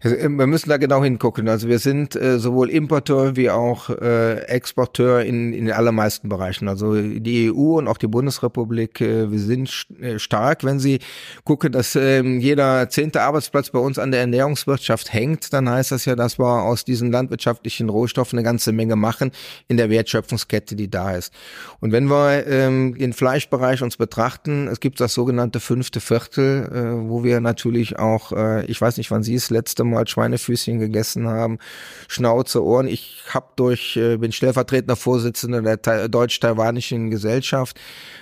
[0.01, 1.47] Äh, wir müssen da genau hingucken.
[1.49, 6.67] Also wir sind äh, sowohl Importeur wie auch äh, Exporteur in, in den allermeisten Bereichen.
[6.67, 10.63] Also die EU und auch die Bundesrepublik, äh, wir sind äh, stark.
[10.63, 10.99] Wenn Sie
[11.43, 16.05] gucken, dass äh, jeder zehnte Arbeitsplatz bei uns an der Ernährungswirtschaft hängt, dann heißt das
[16.05, 19.31] ja, dass wir aus diesen landwirtschaftlichen Rohstoffen eine ganze Menge machen
[19.67, 21.33] in der Wertschöpfungskette, die da ist.
[21.79, 27.09] Und wenn wir ähm, den Fleischbereich uns betrachten, es gibt das sogenannte fünfte Viertel, äh,
[27.09, 28.31] wo wir natürlich auch,
[28.67, 31.59] ich weiß nicht, wann Sie es das letzte Mal Schweinefüßchen gegessen haben,
[32.07, 32.87] Schnauze, Ohren.
[32.87, 37.79] Ich habe durch, äh, bin stellvertretender Vorsitzender der deutsch-taiwanischen Gesellschaft.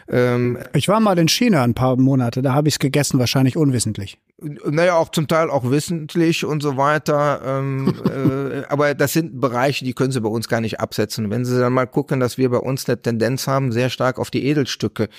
[0.10, 3.58] Ähm, ich war mal in China ein paar Monate, da habe ich es gegessen, wahrscheinlich
[3.58, 4.18] unwissentlich.
[4.44, 7.42] Naja, auch zum Teil auch wissentlich und so weiter.
[7.46, 11.30] Ähm, äh, aber das sind Bereiche, die können Sie bei uns gar nicht absetzen.
[11.30, 14.32] Wenn Sie dann mal gucken, dass wir bei uns eine Tendenz haben, sehr stark auf
[14.32, 15.10] die Edelstücke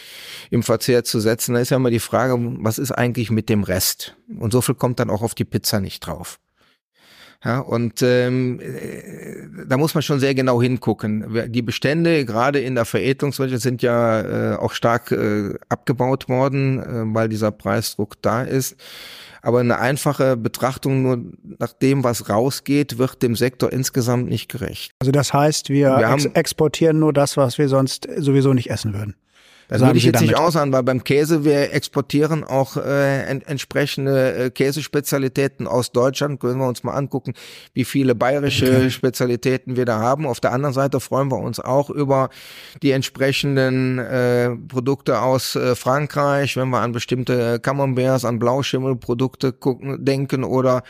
[0.51, 3.63] im Verzehr zu setzen, dann ist ja immer die Frage, was ist eigentlich mit dem
[3.63, 4.17] Rest?
[4.39, 6.39] Und so viel kommt dann auch auf die Pizza nicht drauf.
[7.45, 11.53] Ja, und ähm, äh, da muss man schon sehr genau hingucken.
[11.53, 17.15] Die Bestände, gerade in der Veredelungswirtschaft, sind ja äh, auch stark äh, abgebaut worden, äh,
[17.15, 18.77] weil dieser Preisdruck da ist.
[19.43, 21.19] Aber eine einfache Betrachtung nur
[21.59, 24.93] nach dem, was rausgeht, wird dem Sektor insgesamt nicht gerecht.
[25.01, 28.95] Also das heißt, wir, wir ex exportieren nur das, was wir sonst sowieso nicht essen
[28.95, 29.17] würden.
[29.69, 34.35] Das würde ich jetzt nicht aussagen, weil beim Käse, wir exportieren auch äh, en entsprechende
[34.35, 36.41] äh, Käsespezialitäten aus Deutschland.
[36.41, 37.35] Können wir uns mal angucken,
[37.73, 38.91] wie viele bayerische okay.
[38.91, 40.27] Spezialitäten wir da haben.
[40.27, 42.31] Auf der anderen Seite freuen wir uns auch über
[42.83, 50.05] die entsprechenden äh, Produkte aus äh, Frankreich, wenn wir an bestimmte Camemberts, an Blauschimmelprodukte gucken,
[50.05, 50.83] denken oder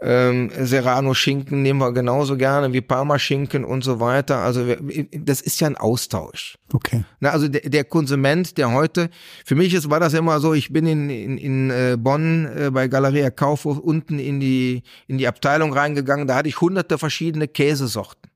[0.00, 4.38] ähm, Serrano-Schinken nehmen wir genauso gerne wie Parma-Schinken und so weiter.
[4.38, 4.78] Also wir,
[5.12, 6.58] das ist ja ein Austausch.
[6.72, 7.04] Okay.
[7.20, 9.08] Na, also der, der Konsument, der heute,
[9.42, 12.70] für mich ist, war das immer so, ich bin in, in, in äh, Bonn äh,
[12.70, 17.48] bei Galeria Kaufhof unten in die, in die Abteilung reingegangen, da hatte ich hunderte verschiedene
[17.48, 18.30] Käsesorten.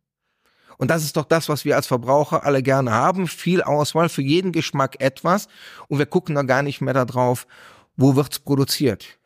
[0.79, 3.29] Und das ist doch das, was wir als Verbraucher alle gerne haben.
[3.29, 5.47] Viel Auswahl, für jeden Geschmack etwas.
[5.89, 7.47] Und wir gucken da gar nicht mehr darauf,
[7.97, 9.19] wo wird's produziert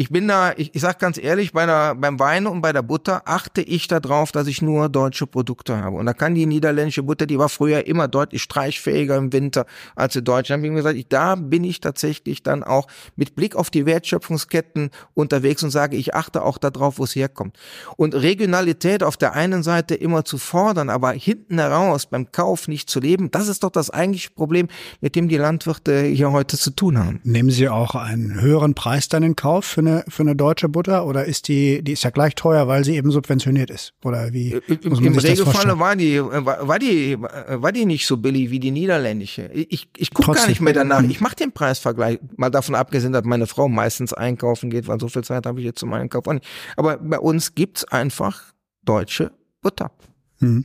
[0.00, 2.80] Ich bin da, ich, ich sag ganz ehrlich, bei der, beim Wein und bei der
[2.80, 5.98] Butter achte ich darauf, dass ich nur deutsche Produkte habe.
[5.98, 10.16] Und da kann die niederländische Butter, die war früher immer deutlich streichfähiger im Winter als
[10.16, 10.62] in Deutschland.
[10.62, 12.86] Wie gesagt, ich, da bin ich tatsächlich dann auch
[13.16, 17.58] mit Blick auf die Wertschöpfungsketten unterwegs und sage, ich achte auch darauf, wo es herkommt.
[17.98, 22.88] Und Regionalität auf der einen Seite immer zu fordern, aber hinten heraus beim Kauf nicht
[22.88, 24.68] zu leben, das ist doch das eigentliche Problem,
[25.02, 27.20] mit dem die Landwirte hier heute zu tun haben.
[27.22, 31.06] Nehmen Sie auch einen höheren Preis dann in Kauf für eine, für eine deutsche Butter
[31.06, 33.92] oder ist die, die ist ja gleich teuer, weil sie eben subventioniert ist?
[34.04, 34.52] Oder wie?
[34.54, 38.60] Äh, Im, im Regelfall war die, war, war die, war die nicht so billig wie
[38.60, 39.50] die niederländische.
[39.52, 41.02] Ich, ich gucke gar nicht mehr danach.
[41.02, 45.08] Ich mache den Preisvergleich, mal davon abgesehen, dass meine Frau meistens einkaufen geht, weil so
[45.08, 46.40] viel Zeit habe ich jetzt zum Einkaufen.
[46.76, 48.42] Aber bei uns gibt's einfach
[48.84, 49.32] deutsche
[49.62, 49.90] Butter.
[50.38, 50.64] Hm.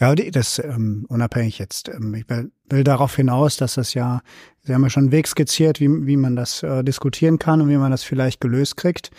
[0.00, 1.88] Ja, das ähm, unabhängig jetzt.
[1.88, 2.26] Ähm, ich
[2.68, 4.20] will, will darauf hinaus, dass das ja,
[4.62, 7.68] Sie haben ja schon einen Weg skizziert, wie, wie man das äh, diskutieren kann und
[7.68, 9.10] wie man das vielleicht gelöst kriegt.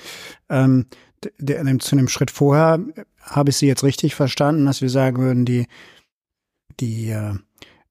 [0.50, 0.88] Ähm,
[1.40, 2.80] der, der, zu dem Schritt vorher
[3.22, 5.68] habe ich Sie jetzt richtig verstanden, dass wir sagen würden, die,
[6.80, 7.34] die, äh,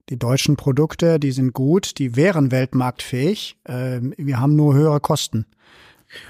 [0.09, 3.57] die deutschen Produkte, die sind gut, die wären weltmarktfähig.
[3.65, 5.47] Äh, wir haben nur höhere Kosten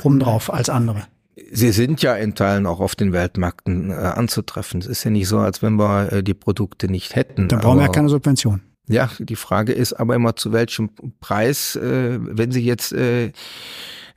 [0.03, 1.05] obendrauf als andere.
[1.51, 4.81] Sie sind ja in Teilen auch auf den Weltmärkten äh, anzutreffen.
[4.81, 7.49] Es ist ja nicht so, als wenn wir äh, die Produkte nicht hätten.
[7.49, 8.63] Dann brauchen wir ja keine Subvention.
[8.87, 13.33] Ja, die Frage ist aber immer, zu welchem Preis, äh, wenn Sie jetzt äh,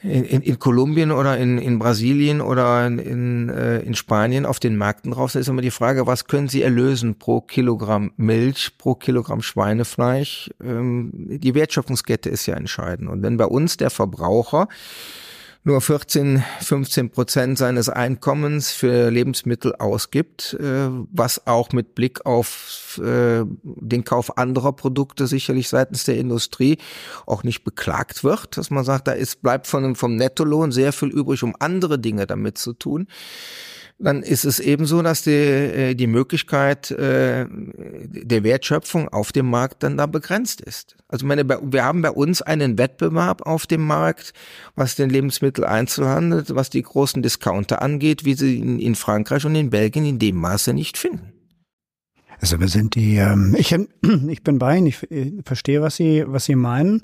[0.04, 4.78] in, in, in Kolumbien oder in, in Brasilien oder in, äh, in Spanien auf den
[4.78, 8.94] Märkten drauf sind, ist immer die Frage, was können Sie erlösen pro Kilogramm Milch, pro
[8.96, 10.52] Kilogramm Schweinefleisch?
[10.62, 13.10] Ähm, die Wertschöpfungskette ist ja entscheidend.
[13.10, 14.68] Und wenn bei uns der Verbraucher
[15.68, 23.02] nur 14, 15 Prozent seines Einkommens für Lebensmittel ausgibt, äh, was auch mit Blick auf
[23.04, 26.78] äh, den Kauf anderer Produkte sicherlich seitens der Industrie
[27.26, 31.10] auch nicht beklagt wird, dass man sagt, da ist, bleibt von, vom Nettolohn sehr viel
[31.10, 33.08] übrig, um andere Dinge damit zu tun
[34.00, 39.82] dann ist es ebenso, dass die, äh, die Möglichkeit äh, der Wertschöpfung auf dem Markt
[39.82, 40.96] dann da begrenzt ist.
[41.08, 44.34] Also meine, wir haben bei uns einen Wettbewerb auf dem Markt,
[44.76, 49.72] was den Lebensmitteleinzelhandel, was die großen Discounter angeht, wie sie in, in Frankreich und in
[49.72, 51.34] Belgien in dem Maße nicht finden.
[52.40, 53.76] Also wir sind die, ähm, ich,
[54.28, 57.02] ich bin bei Ihnen, ich, ich verstehe, was Sie, was Sie meinen.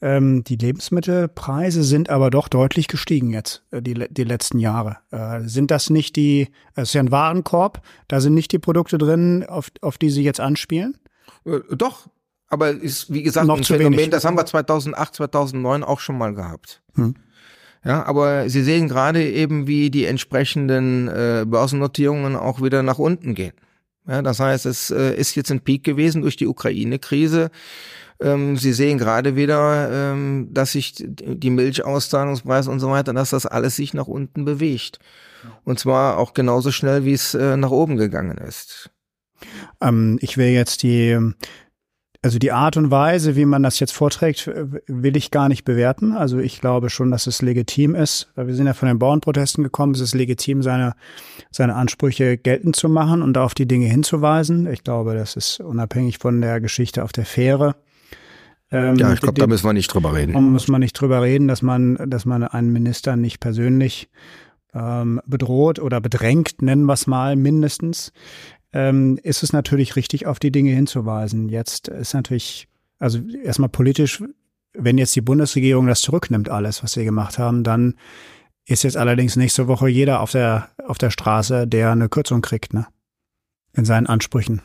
[0.00, 4.98] Ähm, die Lebensmittelpreise sind aber doch deutlich gestiegen jetzt, äh, die, die letzten Jahre.
[5.10, 8.96] Äh, sind das nicht die, es ist ja ein Warenkorb, da sind nicht die Produkte
[8.96, 10.96] drin, auf, auf die Sie jetzt anspielen?
[11.44, 12.08] Äh, doch,
[12.48, 14.10] aber ist, wie gesagt, Noch ein Phänomen, wenig.
[14.10, 16.80] das haben wir 2008, 2009 auch schon mal gehabt.
[16.94, 17.14] Hm.
[17.84, 23.34] Ja, aber Sie sehen gerade eben, wie die entsprechenden äh, Börsennotierungen auch wieder nach unten
[23.34, 23.52] gehen.
[24.06, 27.50] Ja, das heißt, es äh, ist jetzt ein Peak gewesen durch die Ukraine-Krise.
[28.20, 33.46] Ähm, Sie sehen gerade wieder, ähm, dass sich die Milchauszahlungspreise und so weiter, dass das
[33.46, 34.98] alles sich nach unten bewegt.
[35.64, 38.90] Und zwar auch genauso schnell, wie es äh, nach oben gegangen ist.
[39.80, 41.16] Ähm, ich will jetzt die,
[42.22, 44.50] also die Art und Weise, wie man das jetzt vorträgt,
[44.88, 46.12] will ich gar nicht bewerten.
[46.12, 48.32] Also ich glaube schon, dass es legitim ist.
[48.34, 49.94] Wir sind ja von den Bauernprotesten gekommen.
[49.94, 50.94] Es ist legitim, seine,
[51.52, 54.66] seine Ansprüche geltend zu machen und auf die Dinge hinzuweisen.
[54.66, 57.76] Ich glaube, das ist unabhängig von der Geschichte auf der Fähre.
[58.70, 60.32] Ähm, ja, ich glaube, da müssen wir nicht drüber reden.
[60.32, 64.10] Da muss man nicht drüber reden, dass man, dass man einen Minister nicht persönlich
[64.74, 68.12] ähm, bedroht oder bedrängt, nennen wir es mal mindestens.
[68.72, 71.48] Ähm, ist es natürlich richtig, auf die Dinge hinzuweisen.
[71.48, 74.22] Jetzt ist natürlich, also erstmal politisch,
[74.74, 77.94] wenn jetzt die Bundesregierung das zurücknimmt, alles, was sie gemacht haben, dann
[78.66, 82.74] ist jetzt allerdings nächste Woche jeder auf der, auf der Straße, der eine Kürzung kriegt,
[82.74, 82.86] ne?
[83.72, 84.60] In seinen Ansprüchen.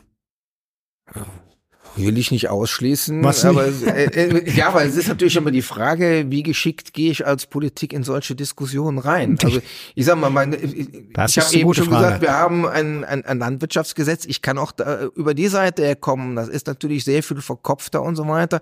[1.96, 3.22] Will ich nicht ausschließen.
[3.22, 7.10] Was aber äh, äh, ja, aber es ist natürlich immer die Frage, wie geschickt gehe
[7.10, 9.38] ich als Politik in solche Diskussionen rein?
[9.44, 9.60] Also
[9.94, 12.04] ich sag mal, meine, ich habe eben schon Frage.
[12.04, 14.24] gesagt, wir haben ein, ein, ein Landwirtschaftsgesetz.
[14.24, 16.34] Ich kann auch da, über die Seite kommen.
[16.34, 18.60] Das ist natürlich sehr viel verkopfter und so weiter.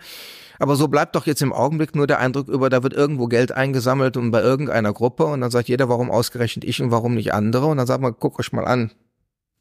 [0.58, 3.52] Aber so bleibt doch jetzt im Augenblick nur der Eindruck über, da wird irgendwo Geld
[3.52, 7.32] eingesammelt und bei irgendeiner Gruppe und dann sagt jeder, warum ausgerechnet ich und warum nicht
[7.32, 7.66] andere?
[7.66, 8.90] Und dann sagt man, guck euch mal an,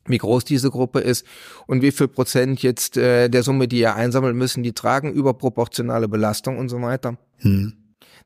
[0.05, 1.25] wie groß diese Gruppe ist
[1.67, 6.07] und wie viel Prozent jetzt äh, der Summe, die ihr einsammeln müssen, die tragen überproportionale
[6.07, 7.17] Belastung und so weiter.
[7.37, 7.73] Hm.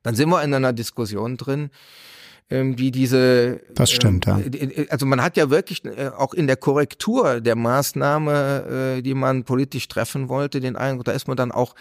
[0.02, 1.70] Dann sind wir in einer Diskussion drin,
[2.48, 3.60] ähm, die diese.
[3.74, 4.84] Das stimmt, ähm, ja.
[4.90, 9.44] Also man hat ja wirklich äh, auch in der Korrektur der Maßnahme, äh, die man
[9.44, 11.74] politisch treffen wollte, den Eindruck, da ist man dann auch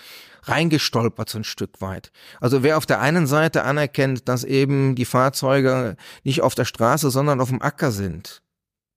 [0.43, 2.11] reingestolpert so ein Stück weit.
[2.39, 7.11] Also wer auf der einen Seite anerkennt, dass eben die Fahrzeuge nicht auf der Straße,
[7.11, 8.41] sondern auf dem Acker sind,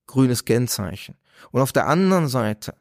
[0.08, 1.14] grünes Kennzeichen.
[1.52, 2.74] Und auf der anderen Seite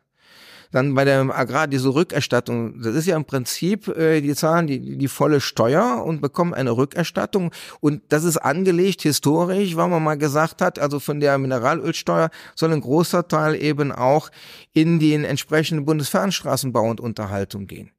[0.72, 4.98] dann bei der Agrar diese Rückerstattung, das ist ja im Prinzip, äh, die zahlen die,
[4.98, 10.18] die volle Steuer und bekommen eine Rückerstattung und das ist angelegt historisch, weil man mal
[10.18, 14.30] gesagt hat, also von der Mineralölsteuer soll ein großer Teil eben auch
[14.74, 17.92] in den entsprechenden Bundesfernstraßenbau und Unterhaltung gehen.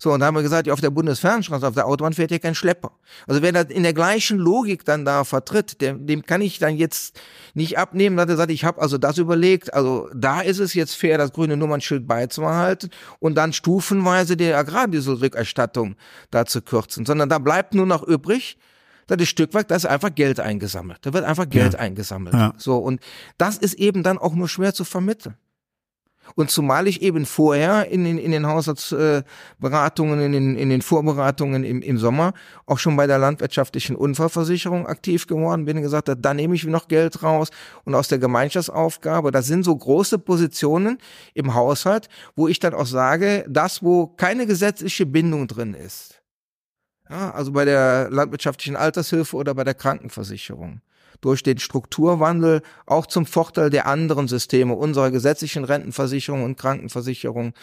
[0.00, 2.38] So, und da haben wir gesagt, ja, auf der Bundesfernstraße, auf der Autobahn fährt ja
[2.38, 2.92] kein Schlepper.
[3.26, 6.76] Also wer das in der gleichen Logik dann da vertritt, dem, dem kann ich dann
[6.76, 7.20] jetzt
[7.54, 10.94] nicht abnehmen, dass er sagt, ich habe also das überlegt, also da ist es jetzt
[10.94, 15.96] fair, das grüne Nummernschild beizubehalten und dann stufenweise die Agrardieselrückerstattung
[16.30, 18.56] da zu kürzen, sondern da bleibt nur noch übrig,
[19.08, 20.98] das ist Stück weit, da ist einfach Geld eingesammelt.
[21.00, 21.78] Da wird einfach Geld ja.
[21.80, 22.34] eingesammelt.
[22.34, 22.52] Ja.
[22.56, 23.00] So, und
[23.38, 25.34] das ist eben dann auch nur schwer zu vermitteln.
[26.34, 31.64] Und zumal ich eben vorher in den, in den Haushaltsberatungen, in den, in den Vorberatungen
[31.64, 32.32] im, im Sommer
[32.66, 36.64] auch schon bei der landwirtschaftlichen Unfallversicherung aktiv geworden bin und gesagt habe, da nehme ich
[36.64, 37.48] noch Geld raus
[37.84, 39.30] und aus der Gemeinschaftsaufgabe.
[39.30, 40.98] Das sind so große Positionen
[41.34, 46.22] im Haushalt, wo ich dann auch sage, das, wo keine gesetzliche Bindung drin ist.
[47.10, 50.82] Ja, also bei der landwirtschaftlichen Altershilfe oder bei der Krankenversicherung
[51.20, 57.54] durch den Strukturwandel auch zum Vorteil der anderen Systeme, unserer gesetzlichen Rentenversicherung und Krankenversicherung.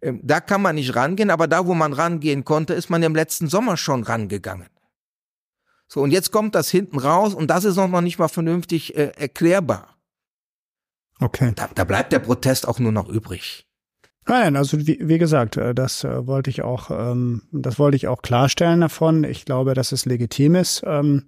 [0.00, 3.14] Ähm, da kann man nicht rangehen, aber da, wo man rangehen konnte, ist man im
[3.14, 4.68] letzten Sommer schon rangegangen.
[5.88, 9.12] So, und jetzt kommt das hinten raus und das ist noch nicht mal vernünftig äh,
[9.16, 9.96] erklärbar.
[11.20, 11.52] Okay.
[11.56, 13.66] Da, da bleibt der Protest auch nur noch übrig.
[14.26, 18.08] Nein, also wie, wie gesagt, äh, das äh, wollte ich auch, ähm, das wollte ich
[18.08, 19.24] auch klarstellen davon.
[19.24, 20.82] Ich glaube, dass es legitim ist.
[20.86, 21.24] Ähm,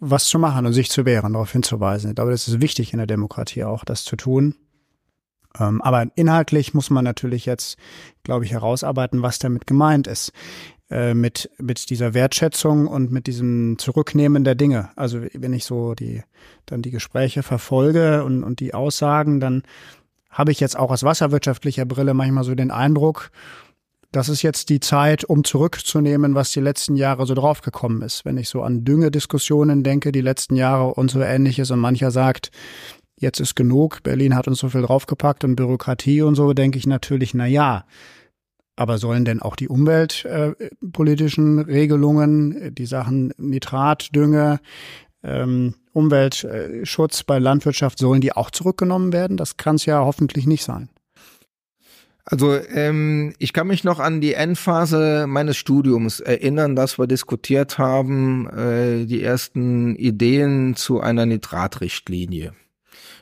[0.00, 2.10] was zu machen und sich zu wehren, darauf hinzuweisen.
[2.10, 4.54] Ich glaube, das ist wichtig in der Demokratie auch, das zu tun.
[5.58, 7.78] Ähm, aber inhaltlich muss man natürlich jetzt,
[8.22, 10.32] glaube ich, herausarbeiten, was damit gemeint ist.
[10.90, 14.88] Äh, mit, mit dieser Wertschätzung und mit diesem Zurücknehmen der Dinge.
[14.96, 16.22] Also wenn ich so die,
[16.64, 19.64] dann die Gespräche verfolge und, und die Aussagen, dann
[20.30, 23.30] habe ich jetzt auch aus wasserwirtschaftlicher Brille manchmal so den Eindruck,
[24.12, 28.24] das ist jetzt die Zeit, um zurückzunehmen, was die letzten Jahre so draufgekommen ist.
[28.24, 32.50] Wenn ich so an Düngediskussionen denke, die letzten Jahre und so ähnliches und mancher sagt,
[33.18, 36.86] jetzt ist genug, Berlin hat uns so viel draufgepackt und Bürokratie und so, denke ich
[36.86, 37.84] natürlich, na ja.
[38.76, 44.60] Aber sollen denn auch die umweltpolitischen äh, Regelungen, die Sachen Nitrat, Dünge,
[45.22, 49.36] ähm, Umweltschutz bei Landwirtschaft, sollen die auch zurückgenommen werden?
[49.36, 50.88] Das kann es ja hoffentlich nicht sein.
[52.30, 57.78] Also ähm, ich kann mich noch an die Endphase meines Studiums erinnern, dass wir diskutiert
[57.78, 62.52] haben, äh, die ersten Ideen zu einer Nitratrichtlinie.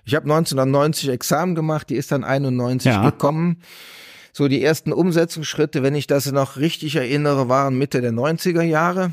[0.05, 3.09] Ich habe 1990 Examen gemacht, die ist dann 91 ja.
[3.09, 3.59] gekommen.
[4.33, 9.13] So die ersten Umsetzungsschritte, wenn ich das noch richtig erinnere, waren Mitte der 90er Jahre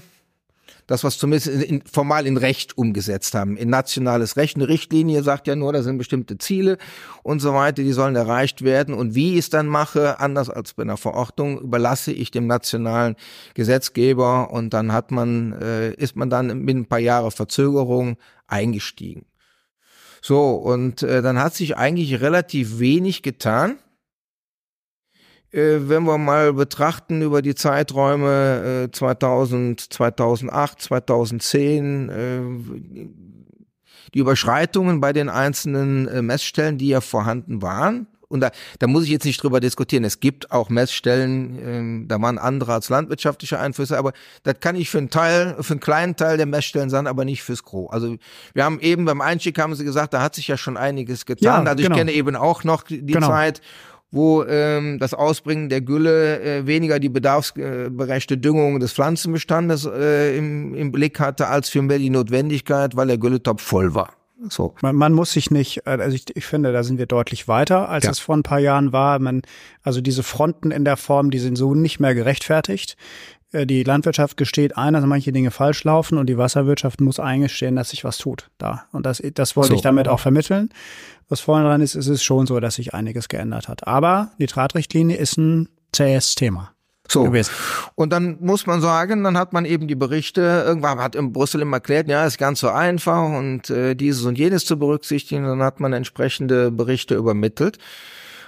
[0.94, 3.58] das, was zumindest in, formal in Recht umgesetzt haben.
[3.58, 4.56] In nationales Recht.
[4.56, 6.78] Eine Richtlinie sagt ja nur, da sind bestimmte Ziele
[7.24, 8.94] und so weiter, die sollen erreicht werden.
[8.94, 13.16] Und wie ich es dann mache, anders als bei einer Verordnung, überlasse ich dem nationalen
[13.56, 19.26] Gesetzgeber und dann hat man, äh, ist man dann mit ein paar Jahre Verzögerung eingestiegen.
[20.22, 23.80] So, und äh, dann hat sich eigentlich relativ wenig getan.
[25.54, 32.12] Äh, wenn wir mal betrachten über die Zeiträume 2000, 2008, 2010,
[34.14, 38.08] die Überschreitungen bei den einzelnen äh, Messstellen, die ja vorhanden waren.
[38.30, 38.50] Und da,
[38.80, 40.04] da muss ich jetzt nicht drüber diskutieren.
[40.04, 44.90] Es gibt auch Messstellen, äh, da waren andere als landwirtschaftliche Einflüsse, aber das kann ich
[44.90, 47.92] für einen Teil, für einen kleinen Teil der Messstellen sein, aber nicht fürs Gros.
[47.92, 48.16] Also
[48.54, 51.66] wir haben eben beim Einstieg haben sie gesagt, da hat sich ja schon einiges getan.
[51.66, 51.96] Ja, also ich genau.
[51.96, 53.28] kenne eben auch noch die genau.
[53.28, 53.62] Zeit,
[54.14, 60.76] wo ähm, das Ausbringen der Gülle äh, weniger die bedarfsberechte Düngung des Pflanzenbestandes äh, im,
[60.76, 64.14] im Blick hatte, als vielmehr die Notwendigkeit, weil der Gülletopf voll war.
[64.50, 64.76] So.
[64.84, 67.90] Man, man muss sich nicht, äh, also ich, ich finde, da sind wir deutlich weiter,
[67.90, 68.12] als ja.
[68.12, 69.18] es vor ein paar Jahren war.
[69.18, 69.42] Man,
[69.82, 72.96] also diese Fronten in der Form, die sind so nicht mehr gerechtfertigt.
[73.52, 77.76] Äh, die Landwirtschaft gesteht ein, dass manche Dinge falsch laufen und die Wasserwirtschaft muss eingestehen,
[77.76, 78.86] dass sich was tut da.
[78.92, 79.76] Und das, das wollte so.
[79.76, 80.70] ich damit auch vermitteln.
[81.30, 83.88] Was vorne dran ist, ist es schon so, dass sich einiges geändert hat.
[83.88, 86.74] Aber Nitratrichtlinie ist ein zähes Thema.
[87.08, 87.26] So.
[87.26, 87.52] Gewesen.
[87.96, 91.62] Und dann muss man sagen, dann hat man eben die Berichte, irgendwann hat in Brüssel
[91.62, 95.44] immer erklärt, ja, ist ganz so einfach und äh, dieses und jenes zu berücksichtigen.
[95.44, 97.78] Dann hat man entsprechende Berichte übermittelt.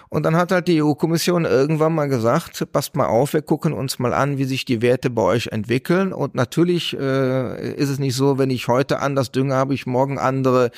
[0.10, 4.00] Und dann hat halt die EU-Kommission irgendwann mal gesagt, passt mal auf, wir gucken uns
[4.00, 6.14] mal an, wie sich die Werte bei euch entwickeln.
[6.14, 10.18] Und natürlich äh, ist es nicht so, wenn ich heute anders dünge, habe ich morgen
[10.18, 10.72] andere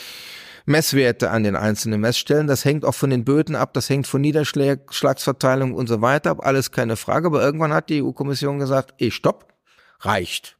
[0.67, 2.45] Messwerte an den einzelnen Messstellen.
[2.45, 6.45] Das hängt auch von den Böden ab, das hängt von Niederschlagsverteilung und so weiter ab.
[6.45, 7.27] Alles keine Frage.
[7.27, 9.53] Aber irgendwann hat die EU-Kommission gesagt, eh, stopp,
[10.01, 10.57] reicht.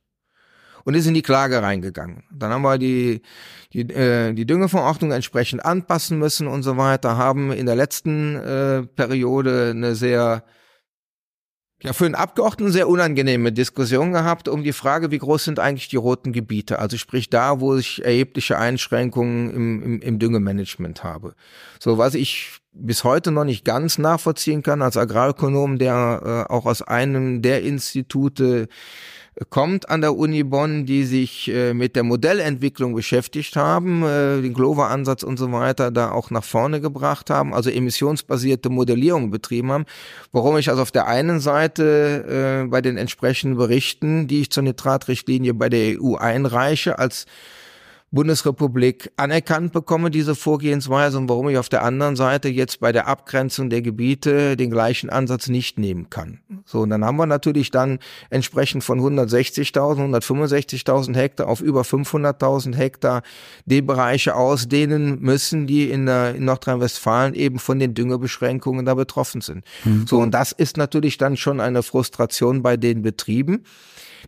[0.86, 2.24] und ist in die Klage reingegangen.
[2.32, 3.22] Dann haben wir die,
[3.74, 8.84] die, äh, die Düngeverordnung entsprechend anpassen müssen und so weiter, haben in der letzten äh,
[8.84, 10.45] Periode eine sehr
[11.84, 15.89] ja, für den Abgeordneten sehr unangenehme Diskussion gehabt um die Frage, wie groß sind eigentlich
[15.89, 16.80] die roten Gebiete?
[16.80, 21.36] Also sprich da, wo ich erhebliche Einschränkungen im, im, im Düngemanagement habe.
[21.80, 26.65] So, was ich bis heute noch nicht ganz nachvollziehen kann als Agrarökonom, der äh, auch
[26.65, 28.67] aus einem der Institute
[29.49, 34.53] kommt an der Uni Bonn, die sich äh, mit der Modellentwicklung beschäftigt haben, äh, den
[34.53, 39.85] Glover-Ansatz und so weiter da auch nach vorne gebracht haben, also emissionsbasierte Modellierung betrieben haben.
[40.31, 44.63] Warum ich also auf der einen Seite äh, bei den entsprechenden Berichten, die ich zur
[44.63, 47.25] Nitratrichtlinie bei der EU einreiche, als
[48.10, 53.08] Bundesrepublik anerkannt bekomme, diese Vorgehensweise, und warum ich auf der anderen Seite jetzt bei der
[53.08, 56.39] Abgrenzung der Gebiete den gleichen Ansatz nicht nehmen kann.
[56.64, 57.99] So, und dann haben wir natürlich dann
[58.30, 63.24] entsprechend von 160.000, 165.000 Hektar auf über 500.000 Hektar
[63.66, 69.41] die Bereiche ausdehnen müssen, die in, der, in Nordrhein-Westfalen eben von den Düngebeschränkungen da betroffen
[69.41, 69.66] sind.
[69.84, 70.08] Mhm.
[70.08, 73.66] So, und das ist natürlich dann schon eine Frustration bei den Betrieben.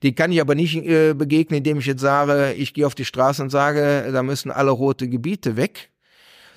[0.04, 3.06] Die kann ich aber nicht äh, begegnen, indem ich jetzt sage, ich gehe auf die
[3.06, 5.90] Straße und sage, da müssen alle rote Gebiete weg,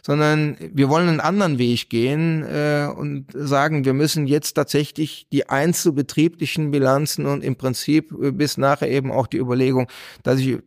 [0.05, 5.49] sondern wir wollen einen anderen Weg gehen äh, und sagen, wir müssen jetzt tatsächlich die
[5.49, 9.89] einzelbetrieblichen Bilanzen und im Prinzip äh, bis nachher eben auch die Überlegung,
[10.22, 10.59] dass ich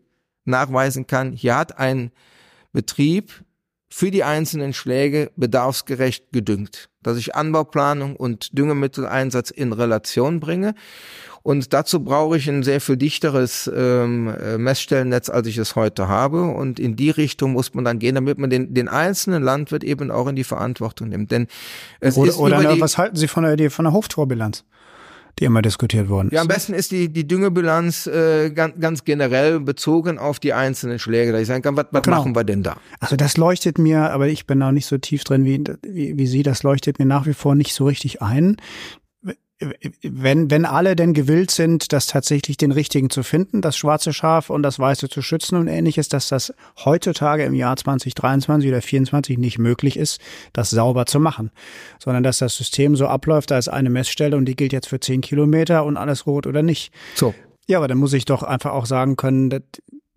[0.45, 2.11] nachweisen kann, hier hat ein
[2.72, 3.44] Betrieb
[3.95, 10.75] für die einzelnen Schläge bedarfsgerecht gedüngt, dass ich Anbauplanung und Düngemitteleinsatz in Relation bringe
[11.43, 16.07] und dazu brauche ich ein sehr viel dichteres ähm, äh, Messstellennetz, als ich es heute
[16.07, 16.41] habe.
[16.41, 20.09] Und in die Richtung muss man dann gehen, damit man den, den einzelnen Landwirt eben
[20.09, 21.29] auch in die Verantwortung nimmt.
[21.29, 21.45] Denn
[21.99, 24.65] es oder, ist oder eine, was halten Sie von der Idee von der Hoftorbilanz?
[25.39, 26.33] Die immer diskutiert worden ist.
[26.33, 30.99] Ja, am besten ist die, die Düngebilanz äh, ganz, ganz generell bezogen auf die einzelnen
[30.99, 31.31] Schläge.
[31.31, 32.17] Da ich sagen kann, was, was genau.
[32.17, 32.77] machen wir denn da?
[32.99, 36.27] Also das leuchtet mir, aber ich bin da nicht so tief drin wie, wie, wie
[36.27, 38.57] Sie, das leuchtet mir nach wie vor nicht so richtig ein
[40.01, 44.49] wenn, wenn alle denn gewillt sind, das tatsächlich den richtigen zu finden, das schwarze Schaf
[44.49, 46.53] und das weiße zu schützen und ähnliches, dass das
[46.84, 50.20] heutzutage im Jahr 2023 oder 2024 nicht möglich ist,
[50.51, 51.51] das sauber zu machen,
[51.99, 54.99] sondern dass das System so abläuft, da ist eine Messstelle und die gilt jetzt für
[54.99, 56.91] 10 Kilometer und alles rot oder nicht.
[57.16, 57.34] So.
[57.68, 59.62] Ja, aber dann muss ich doch einfach auch sagen können, dass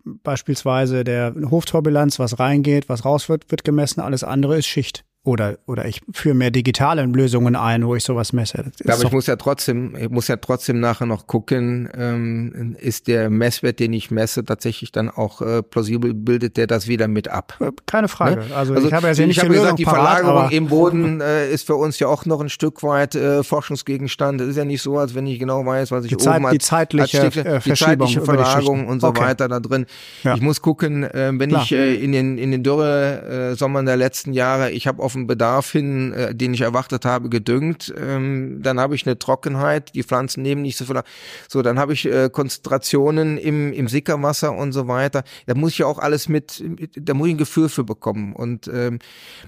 [0.03, 5.05] beispielsweise der Hoftorbilanz, was reingeht, was raus wird, wird gemessen, alles andere ist Schicht.
[5.29, 8.71] Oder, oder ich führe mehr digitale Lösungen ein, wo ich sowas messe.
[8.83, 13.07] Ja, aber ich muss ja trotzdem, ich muss ja trotzdem nachher noch gucken, ähm, ist
[13.07, 17.27] der Messwert, den ich messe, tatsächlich dann auch äh, plausibel, bildet der das wieder mit
[17.27, 17.55] ab?
[17.59, 18.37] Äh, keine Frage.
[18.37, 18.55] Ne?
[18.55, 21.21] Also, also, ich habe ja sehr nicht ich habe gesagt, die parat, Verlagerung im Boden
[21.21, 24.41] äh, ist für uns ja auch noch ein Stück weit äh, Forschungsgegenstand.
[24.41, 26.43] Es ist ja nicht so, als wenn ich genau weiß, was ich die oben Zeit,
[26.43, 29.21] als, die zeitliche, als Stücke, die zeitliche Verlagerung und so okay.
[29.21, 29.85] weiter da drin.
[30.23, 30.33] Ja.
[30.33, 31.61] Ich muss gucken, äh, wenn Klar.
[31.61, 35.18] ich äh, in den in den Dürre äh, Sommern der letzten Jahre, ich habe auf
[35.21, 37.93] den Bedarf hin, äh, den ich erwartet habe, gedüngt.
[37.97, 41.01] Ähm, dann habe ich eine Trockenheit, die Pflanzen nehmen nicht so viel.
[41.47, 45.23] So, dann habe ich äh, Konzentrationen im, im Sickerwasser und so weiter.
[45.45, 46.63] Da muss ich auch alles mit,
[46.95, 48.33] da muss ich ein Gefühl für bekommen.
[48.33, 48.99] Und ähm,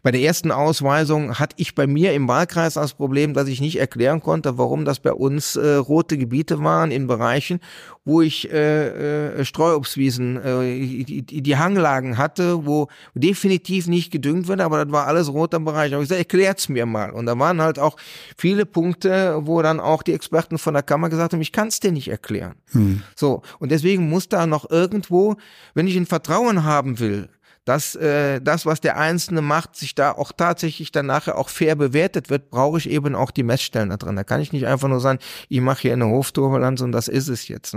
[0.03, 3.79] bei der ersten Ausweisung hatte ich bei mir im Wahlkreis das Problem, dass ich nicht
[3.79, 7.59] erklären konnte, warum das bei uns äh, rote Gebiete waren in Bereichen,
[8.03, 14.59] wo ich äh, äh, Streuobstwiesen, äh, die, die Hanglagen hatte, wo definitiv nicht gedüngt wird,
[14.59, 15.93] aber das war alles roter Bereich.
[15.93, 17.11] Aber ich gesagt, erklärt's mir mal.
[17.11, 17.97] Und da waren halt auch
[18.37, 21.91] viele Punkte, wo dann auch die Experten von der Kammer gesagt haben, ich kann's dir
[21.91, 22.55] nicht erklären.
[22.71, 23.03] Hm.
[23.15, 25.35] So, und deswegen muss da noch irgendwo,
[25.75, 27.29] wenn ich ein Vertrauen haben will,
[27.65, 31.75] dass äh, das, was der Einzelne macht, sich da auch tatsächlich dann nachher auch fair
[31.75, 34.15] bewertet wird, brauche ich eben auch die Messstellen da drin.
[34.15, 37.27] Da kann ich nicht einfach nur sagen, ich mache hier eine Hofturbulanz und das ist
[37.27, 37.75] es jetzt.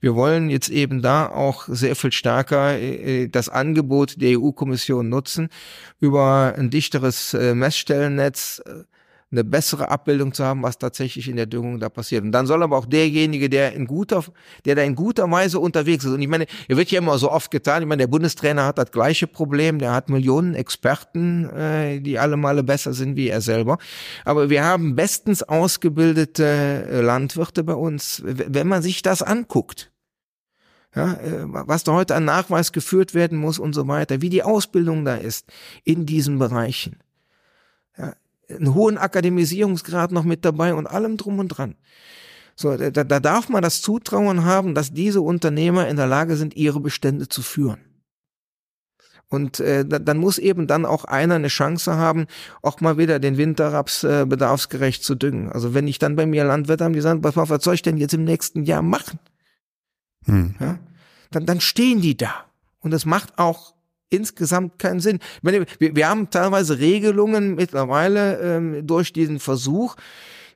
[0.00, 5.48] Wir wollen jetzt eben da auch sehr viel stärker äh, das Angebot der EU-Kommission nutzen,
[5.98, 8.84] über ein dichteres äh, Messstellennetz äh,
[9.32, 12.22] eine bessere Abbildung zu haben, was tatsächlich in der Düngung da passiert.
[12.22, 14.24] Und dann soll aber auch derjenige, der in guter,
[14.64, 16.12] der da in guter Weise unterwegs ist.
[16.12, 17.82] Und ich meine, er wird ja immer so oft getan.
[17.82, 19.80] Ich meine, der Bundestrainer hat das gleiche Problem.
[19.80, 23.78] Der hat Millionen Experten, äh, die alle Male besser sind wie er selber.
[24.24, 28.22] Aber wir haben bestens ausgebildete äh, Landwirte bei uns.
[28.24, 29.90] Wenn man sich das anguckt,
[30.94, 34.44] ja, äh, was da heute an Nachweis geführt werden muss und so weiter, wie die
[34.44, 35.46] Ausbildung da ist
[35.84, 37.00] in diesen Bereichen.
[38.48, 41.74] Einen hohen Akademisierungsgrad noch mit dabei und allem drum und dran.
[42.54, 46.56] So, da, da darf man das Zutrauen haben, dass diese Unternehmer in der Lage sind,
[46.56, 47.80] ihre Bestände zu führen.
[49.28, 52.26] Und äh, dann muss eben dann auch einer eine Chance haben,
[52.62, 55.50] auch mal wieder den Winterraps äh, bedarfsgerecht zu düngen.
[55.50, 58.14] Also wenn ich dann bei mir Landwirt habe, die sagen, was soll ich denn jetzt
[58.14, 59.18] im nächsten Jahr machen?
[60.26, 60.54] Hm.
[60.60, 60.78] Ja?
[61.30, 62.46] dann, dann stehen die da.
[62.80, 63.74] Und das macht auch
[64.10, 65.18] insgesamt keinen Sinn.
[65.42, 69.96] Meine, wir, wir, haben teilweise Regelungen mittlerweile ähm, durch diesen Versuch,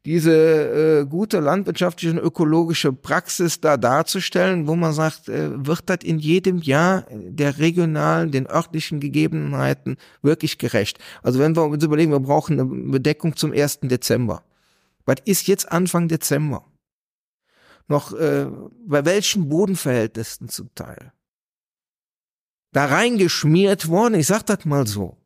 [0.07, 5.99] diese äh, gute landwirtschaftliche und ökologische Praxis da darzustellen, wo man sagt, äh, wird das
[6.03, 10.99] in jedem Jahr der regionalen, den örtlichen Gegebenheiten wirklich gerecht?
[11.23, 13.81] Also wenn wir uns überlegen, wir brauchen eine Bedeckung zum 1.
[13.83, 14.43] Dezember.
[15.05, 16.65] Was ist jetzt Anfang Dezember?
[17.89, 18.47] Noch äh,
[18.87, 21.13] bei welchen Bodenverhältnissen zum Teil?
[22.73, 25.16] Da reingeschmiert worden, ich sag das mal so.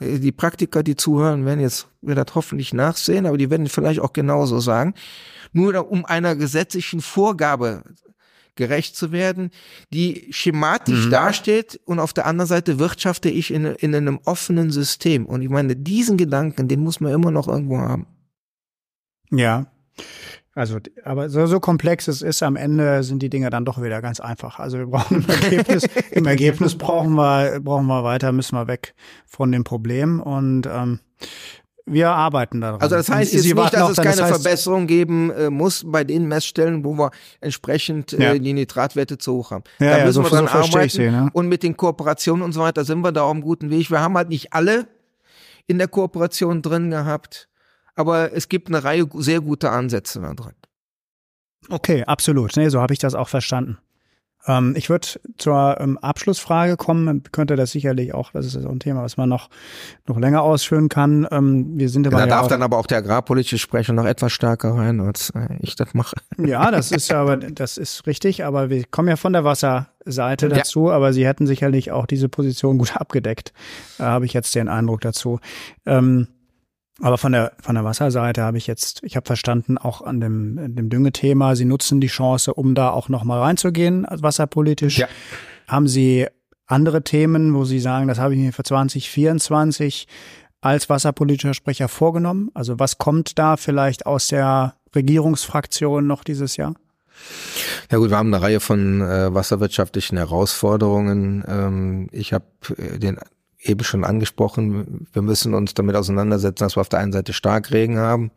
[0.00, 4.00] Äh, die Praktiker, die zuhören, werden jetzt wir das hoffentlich nachsehen, aber die werden vielleicht
[4.00, 4.94] auch genauso sagen.
[5.52, 7.84] Nur um einer gesetzlichen Vorgabe
[8.56, 9.50] gerecht zu werden,
[9.92, 11.10] die schematisch mhm.
[11.10, 15.26] dasteht und auf der anderen Seite wirtschafte ich in, in einem offenen System.
[15.26, 18.06] Und ich meine, diesen Gedanken, den muss man immer noch irgendwo haben.
[19.30, 19.70] Ja.
[20.60, 24.02] Also, aber so, so komplex es ist, am Ende sind die Dinge dann doch wieder
[24.02, 24.58] ganz einfach.
[24.58, 28.94] Also wir brauchen im Ergebnis, im Ergebnis brauchen wir, brauchen wir weiter, müssen wir weg
[29.24, 30.20] von dem Problem.
[30.20, 31.00] Und ähm,
[31.86, 32.82] wir arbeiten daran.
[32.82, 36.04] Also das heißt jetzt nicht, dass es keine das heißt, Verbesserung geben äh, muss bei
[36.04, 38.38] den Messstellen, wo wir entsprechend äh, ja.
[38.38, 39.64] die Nitratwerte zu hoch haben.
[39.78, 40.90] Ja, da müssen ja, so, wir dran so arbeiten.
[40.90, 41.30] Sie, ne?
[41.32, 43.90] Und mit den Kooperationen und so weiter sind wir da auf einem guten Weg.
[43.90, 44.88] Wir haben halt nicht alle
[45.66, 47.48] in der Kooperation drin gehabt
[48.00, 50.54] aber es gibt eine Reihe sehr guter Ansätze da drin.
[51.68, 52.56] Okay, absolut.
[52.56, 53.78] Nee, so habe ich das auch verstanden.
[54.46, 57.22] Ähm, ich würde zur ähm, Abschlussfrage kommen.
[57.30, 59.50] Könnte das sicherlich auch, das ist so ein Thema, was man noch,
[60.06, 61.28] noch länger ausführen kann.
[61.30, 64.32] Ähm, wir sind aber Da ja darf dann aber auch der agrarpolitische Sprecher noch etwas
[64.32, 66.16] stärker rein, als äh, ich das mache.
[66.38, 70.88] Ja, das ist aber, das ist richtig, aber wir kommen ja von der Wasserseite dazu,
[70.88, 70.94] ja.
[70.94, 73.52] aber Sie hätten sicherlich auch diese Position gut abgedeckt,
[73.98, 75.38] äh, habe ich jetzt den Eindruck dazu.
[75.84, 76.28] Ähm,
[77.00, 80.74] aber von der, von der Wasserseite habe ich jetzt, ich habe verstanden, auch an dem,
[80.74, 84.98] dem Düngethema, Sie nutzen die Chance, um da auch nochmal reinzugehen, wasserpolitisch.
[84.98, 85.08] Ja.
[85.66, 86.26] Haben Sie
[86.66, 90.06] andere Themen, wo Sie sagen, das habe ich mir für 2024
[90.60, 92.50] als wasserpolitischer Sprecher vorgenommen?
[92.54, 96.74] Also was kommt da vielleicht aus der Regierungsfraktion noch dieses Jahr?
[97.90, 101.44] Ja gut, wir haben eine Reihe von äh, wasserwirtschaftlichen Herausforderungen.
[101.46, 102.44] Ähm, ich habe
[102.76, 103.18] äh, den
[103.62, 107.98] eben schon angesprochen, wir müssen uns damit auseinandersetzen, dass wir auf der einen Seite Starkregen
[107.98, 108.30] haben.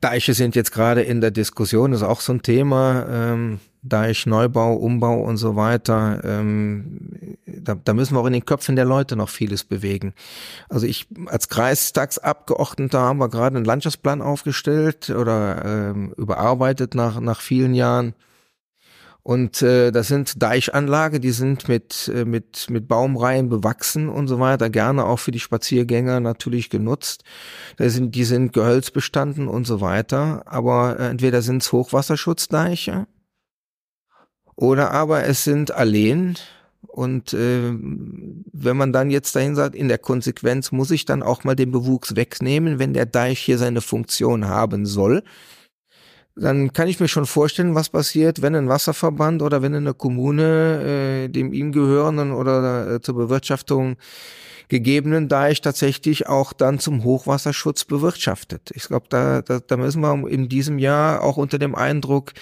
[0.00, 3.06] Deiche sind jetzt gerade in der Diskussion, ist auch so ein Thema.
[3.08, 6.20] Ähm, Deich, Neubau, Umbau und so weiter.
[6.24, 10.14] Ähm, da, da müssen wir auch in den Köpfen der Leute noch vieles bewegen.
[10.70, 17.42] Also ich als Kreistagsabgeordneter haben wir gerade einen Landschaftsplan aufgestellt oder ähm, überarbeitet nach, nach
[17.42, 18.14] vielen Jahren
[19.26, 24.38] und äh, das sind Deichanlage, die sind mit, äh, mit, mit Baumreihen bewachsen und so
[24.38, 27.24] weiter, gerne auch für die Spaziergänger natürlich genutzt.
[27.78, 30.42] Da sind, die sind gehölzbestanden und so weiter.
[30.44, 33.06] Aber äh, entweder sind es Hochwasserschutzdeiche
[34.56, 36.34] oder aber es sind Alleen.
[36.82, 41.44] Und äh, wenn man dann jetzt dahin sagt, in der Konsequenz muss ich dann auch
[41.44, 45.22] mal den Bewuchs wegnehmen, wenn der Deich hier seine Funktion haben soll
[46.36, 51.24] dann kann ich mir schon vorstellen, was passiert, wenn ein Wasserverband oder wenn eine Kommune
[51.26, 53.96] äh, dem ihm gehörenden oder äh, zur Bewirtschaftung
[54.68, 58.70] gegebenen Deich tatsächlich auch dann zum Hochwasserschutz bewirtschaftet.
[58.74, 62.32] Ich glaube, da, da, da müssen wir in diesem Jahr auch unter dem Eindruck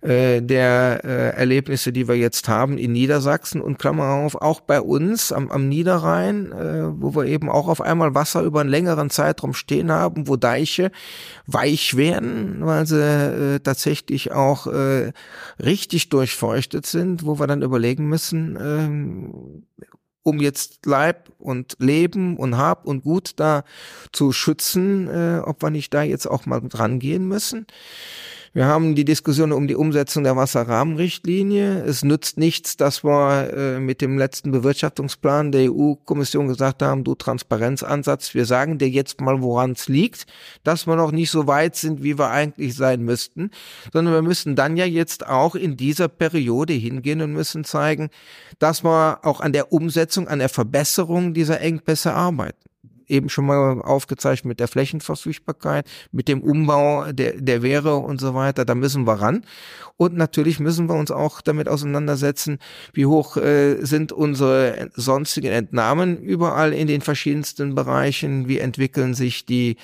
[0.00, 4.80] äh, der äh, Erlebnisse, die wir jetzt haben in Niedersachsen und Klammer auf, auch bei
[4.80, 9.10] uns am, am Niederrhein, äh, wo wir eben auch auf einmal Wasser über einen längeren
[9.10, 10.90] Zeitraum stehen haben, wo Deiche
[11.46, 15.12] weich werden, weil sie äh, tatsächlich auch äh,
[15.62, 19.94] richtig durchfeuchtet sind, wo wir dann überlegen müssen, äh,
[20.24, 23.62] um jetzt Leib und Leben und Hab und Gut da
[24.10, 27.66] zu schützen, äh, ob wir nicht da jetzt auch mal dran gehen müssen.
[28.56, 31.82] Wir haben die Diskussion um die Umsetzung der Wasserrahmenrichtlinie.
[31.82, 37.16] Es nützt nichts, dass wir äh, mit dem letzten Bewirtschaftungsplan der EU-Kommission gesagt haben, du
[37.16, 40.26] Transparenzansatz, wir sagen dir jetzt mal, woran es liegt,
[40.62, 43.50] dass wir noch nicht so weit sind, wie wir eigentlich sein müssten,
[43.92, 48.08] sondern wir müssen dann ja jetzt auch in dieser Periode hingehen und müssen zeigen,
[48.60, 52.63] dass wir auch an der Umsetzung, an der Verbesserung dieser Engpässe arbeiten
[53.08, 58.34] eben schon mal aufgezeichnet mit der Flächenverfügbarkeit, mit dem Umbau der, der Wehre und so
[58.34, 58.64] weiter.
[58.64, 59.44] Da müssen wir ran.
[59.96, 62.58] Und natürlich müssen wir uns auch damit auseinandersetzen,
[62.92, 69.46] wie hoch äh, sind unsere sonstigen Entnahmen überall in den verschiedensten Bereichen, wie entwickeln sich
[69.46, 69.76] die,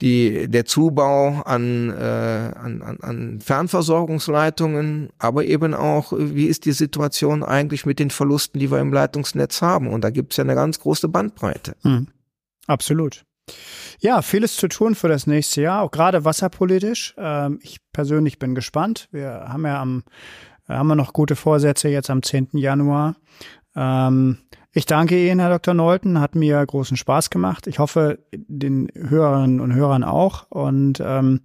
[0.00, 6.72] die, der Zubau an, äh, an, an, an Fernversorgungsleitungen, aber eben auch, wie ist die
[6.72, 9.88] Situation eigentlich mit den Verlusten, die wir im Leitungsnetz haben.
[9.88, 11.76] Und da gibt es ja eine ganz große Bandbreite.
[11.82, 12.08] Hm.
[12.66, 13.24] Absolut.
[13.98, 17.14] Ja, vieles zu tun für das nächste Jahr, auch gerade wasserpolitisch.
[17.18, 19.08] Ähm, ich persönlich bin gespannt.
[19.10, 20.04] Wir haben ja am
[20.68, 22.50] haben wir noch gute Vorsätze jetzt am 10.
[22.52, 23.16] Januar.
[23.74, 24.38] Ähm,
[24.72, 25.74] ich danke Ihnen, Herr Dr.
[25.74, 26.20] Nolten.
[26.20, 27.66] Hat mir großen Spaß gemacht.
[27.66, 30.46] Ich hoffe, den Hörerinnen und Hörern auch.
[30.50, 31.40] Und ähm,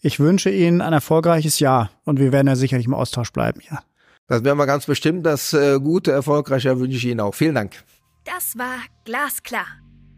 [0.00, 1.90] ich wünsche Ihnen ein erfolgreiches Jahr.
[2.04, 3.60] Und wir werden ja sicherlich im Austausch bleiben.
[3.70, 3.80] Ja.
[4.28, 5.26] Das werden wir ganz bestimmt.
[5.26, 7.34] Das äh, gute, erfolgreiche wünsche ich Ihnen auch.
[7.34, 7.84] Vielen Dank.
[8.24, 9.66] Das war Glasklar,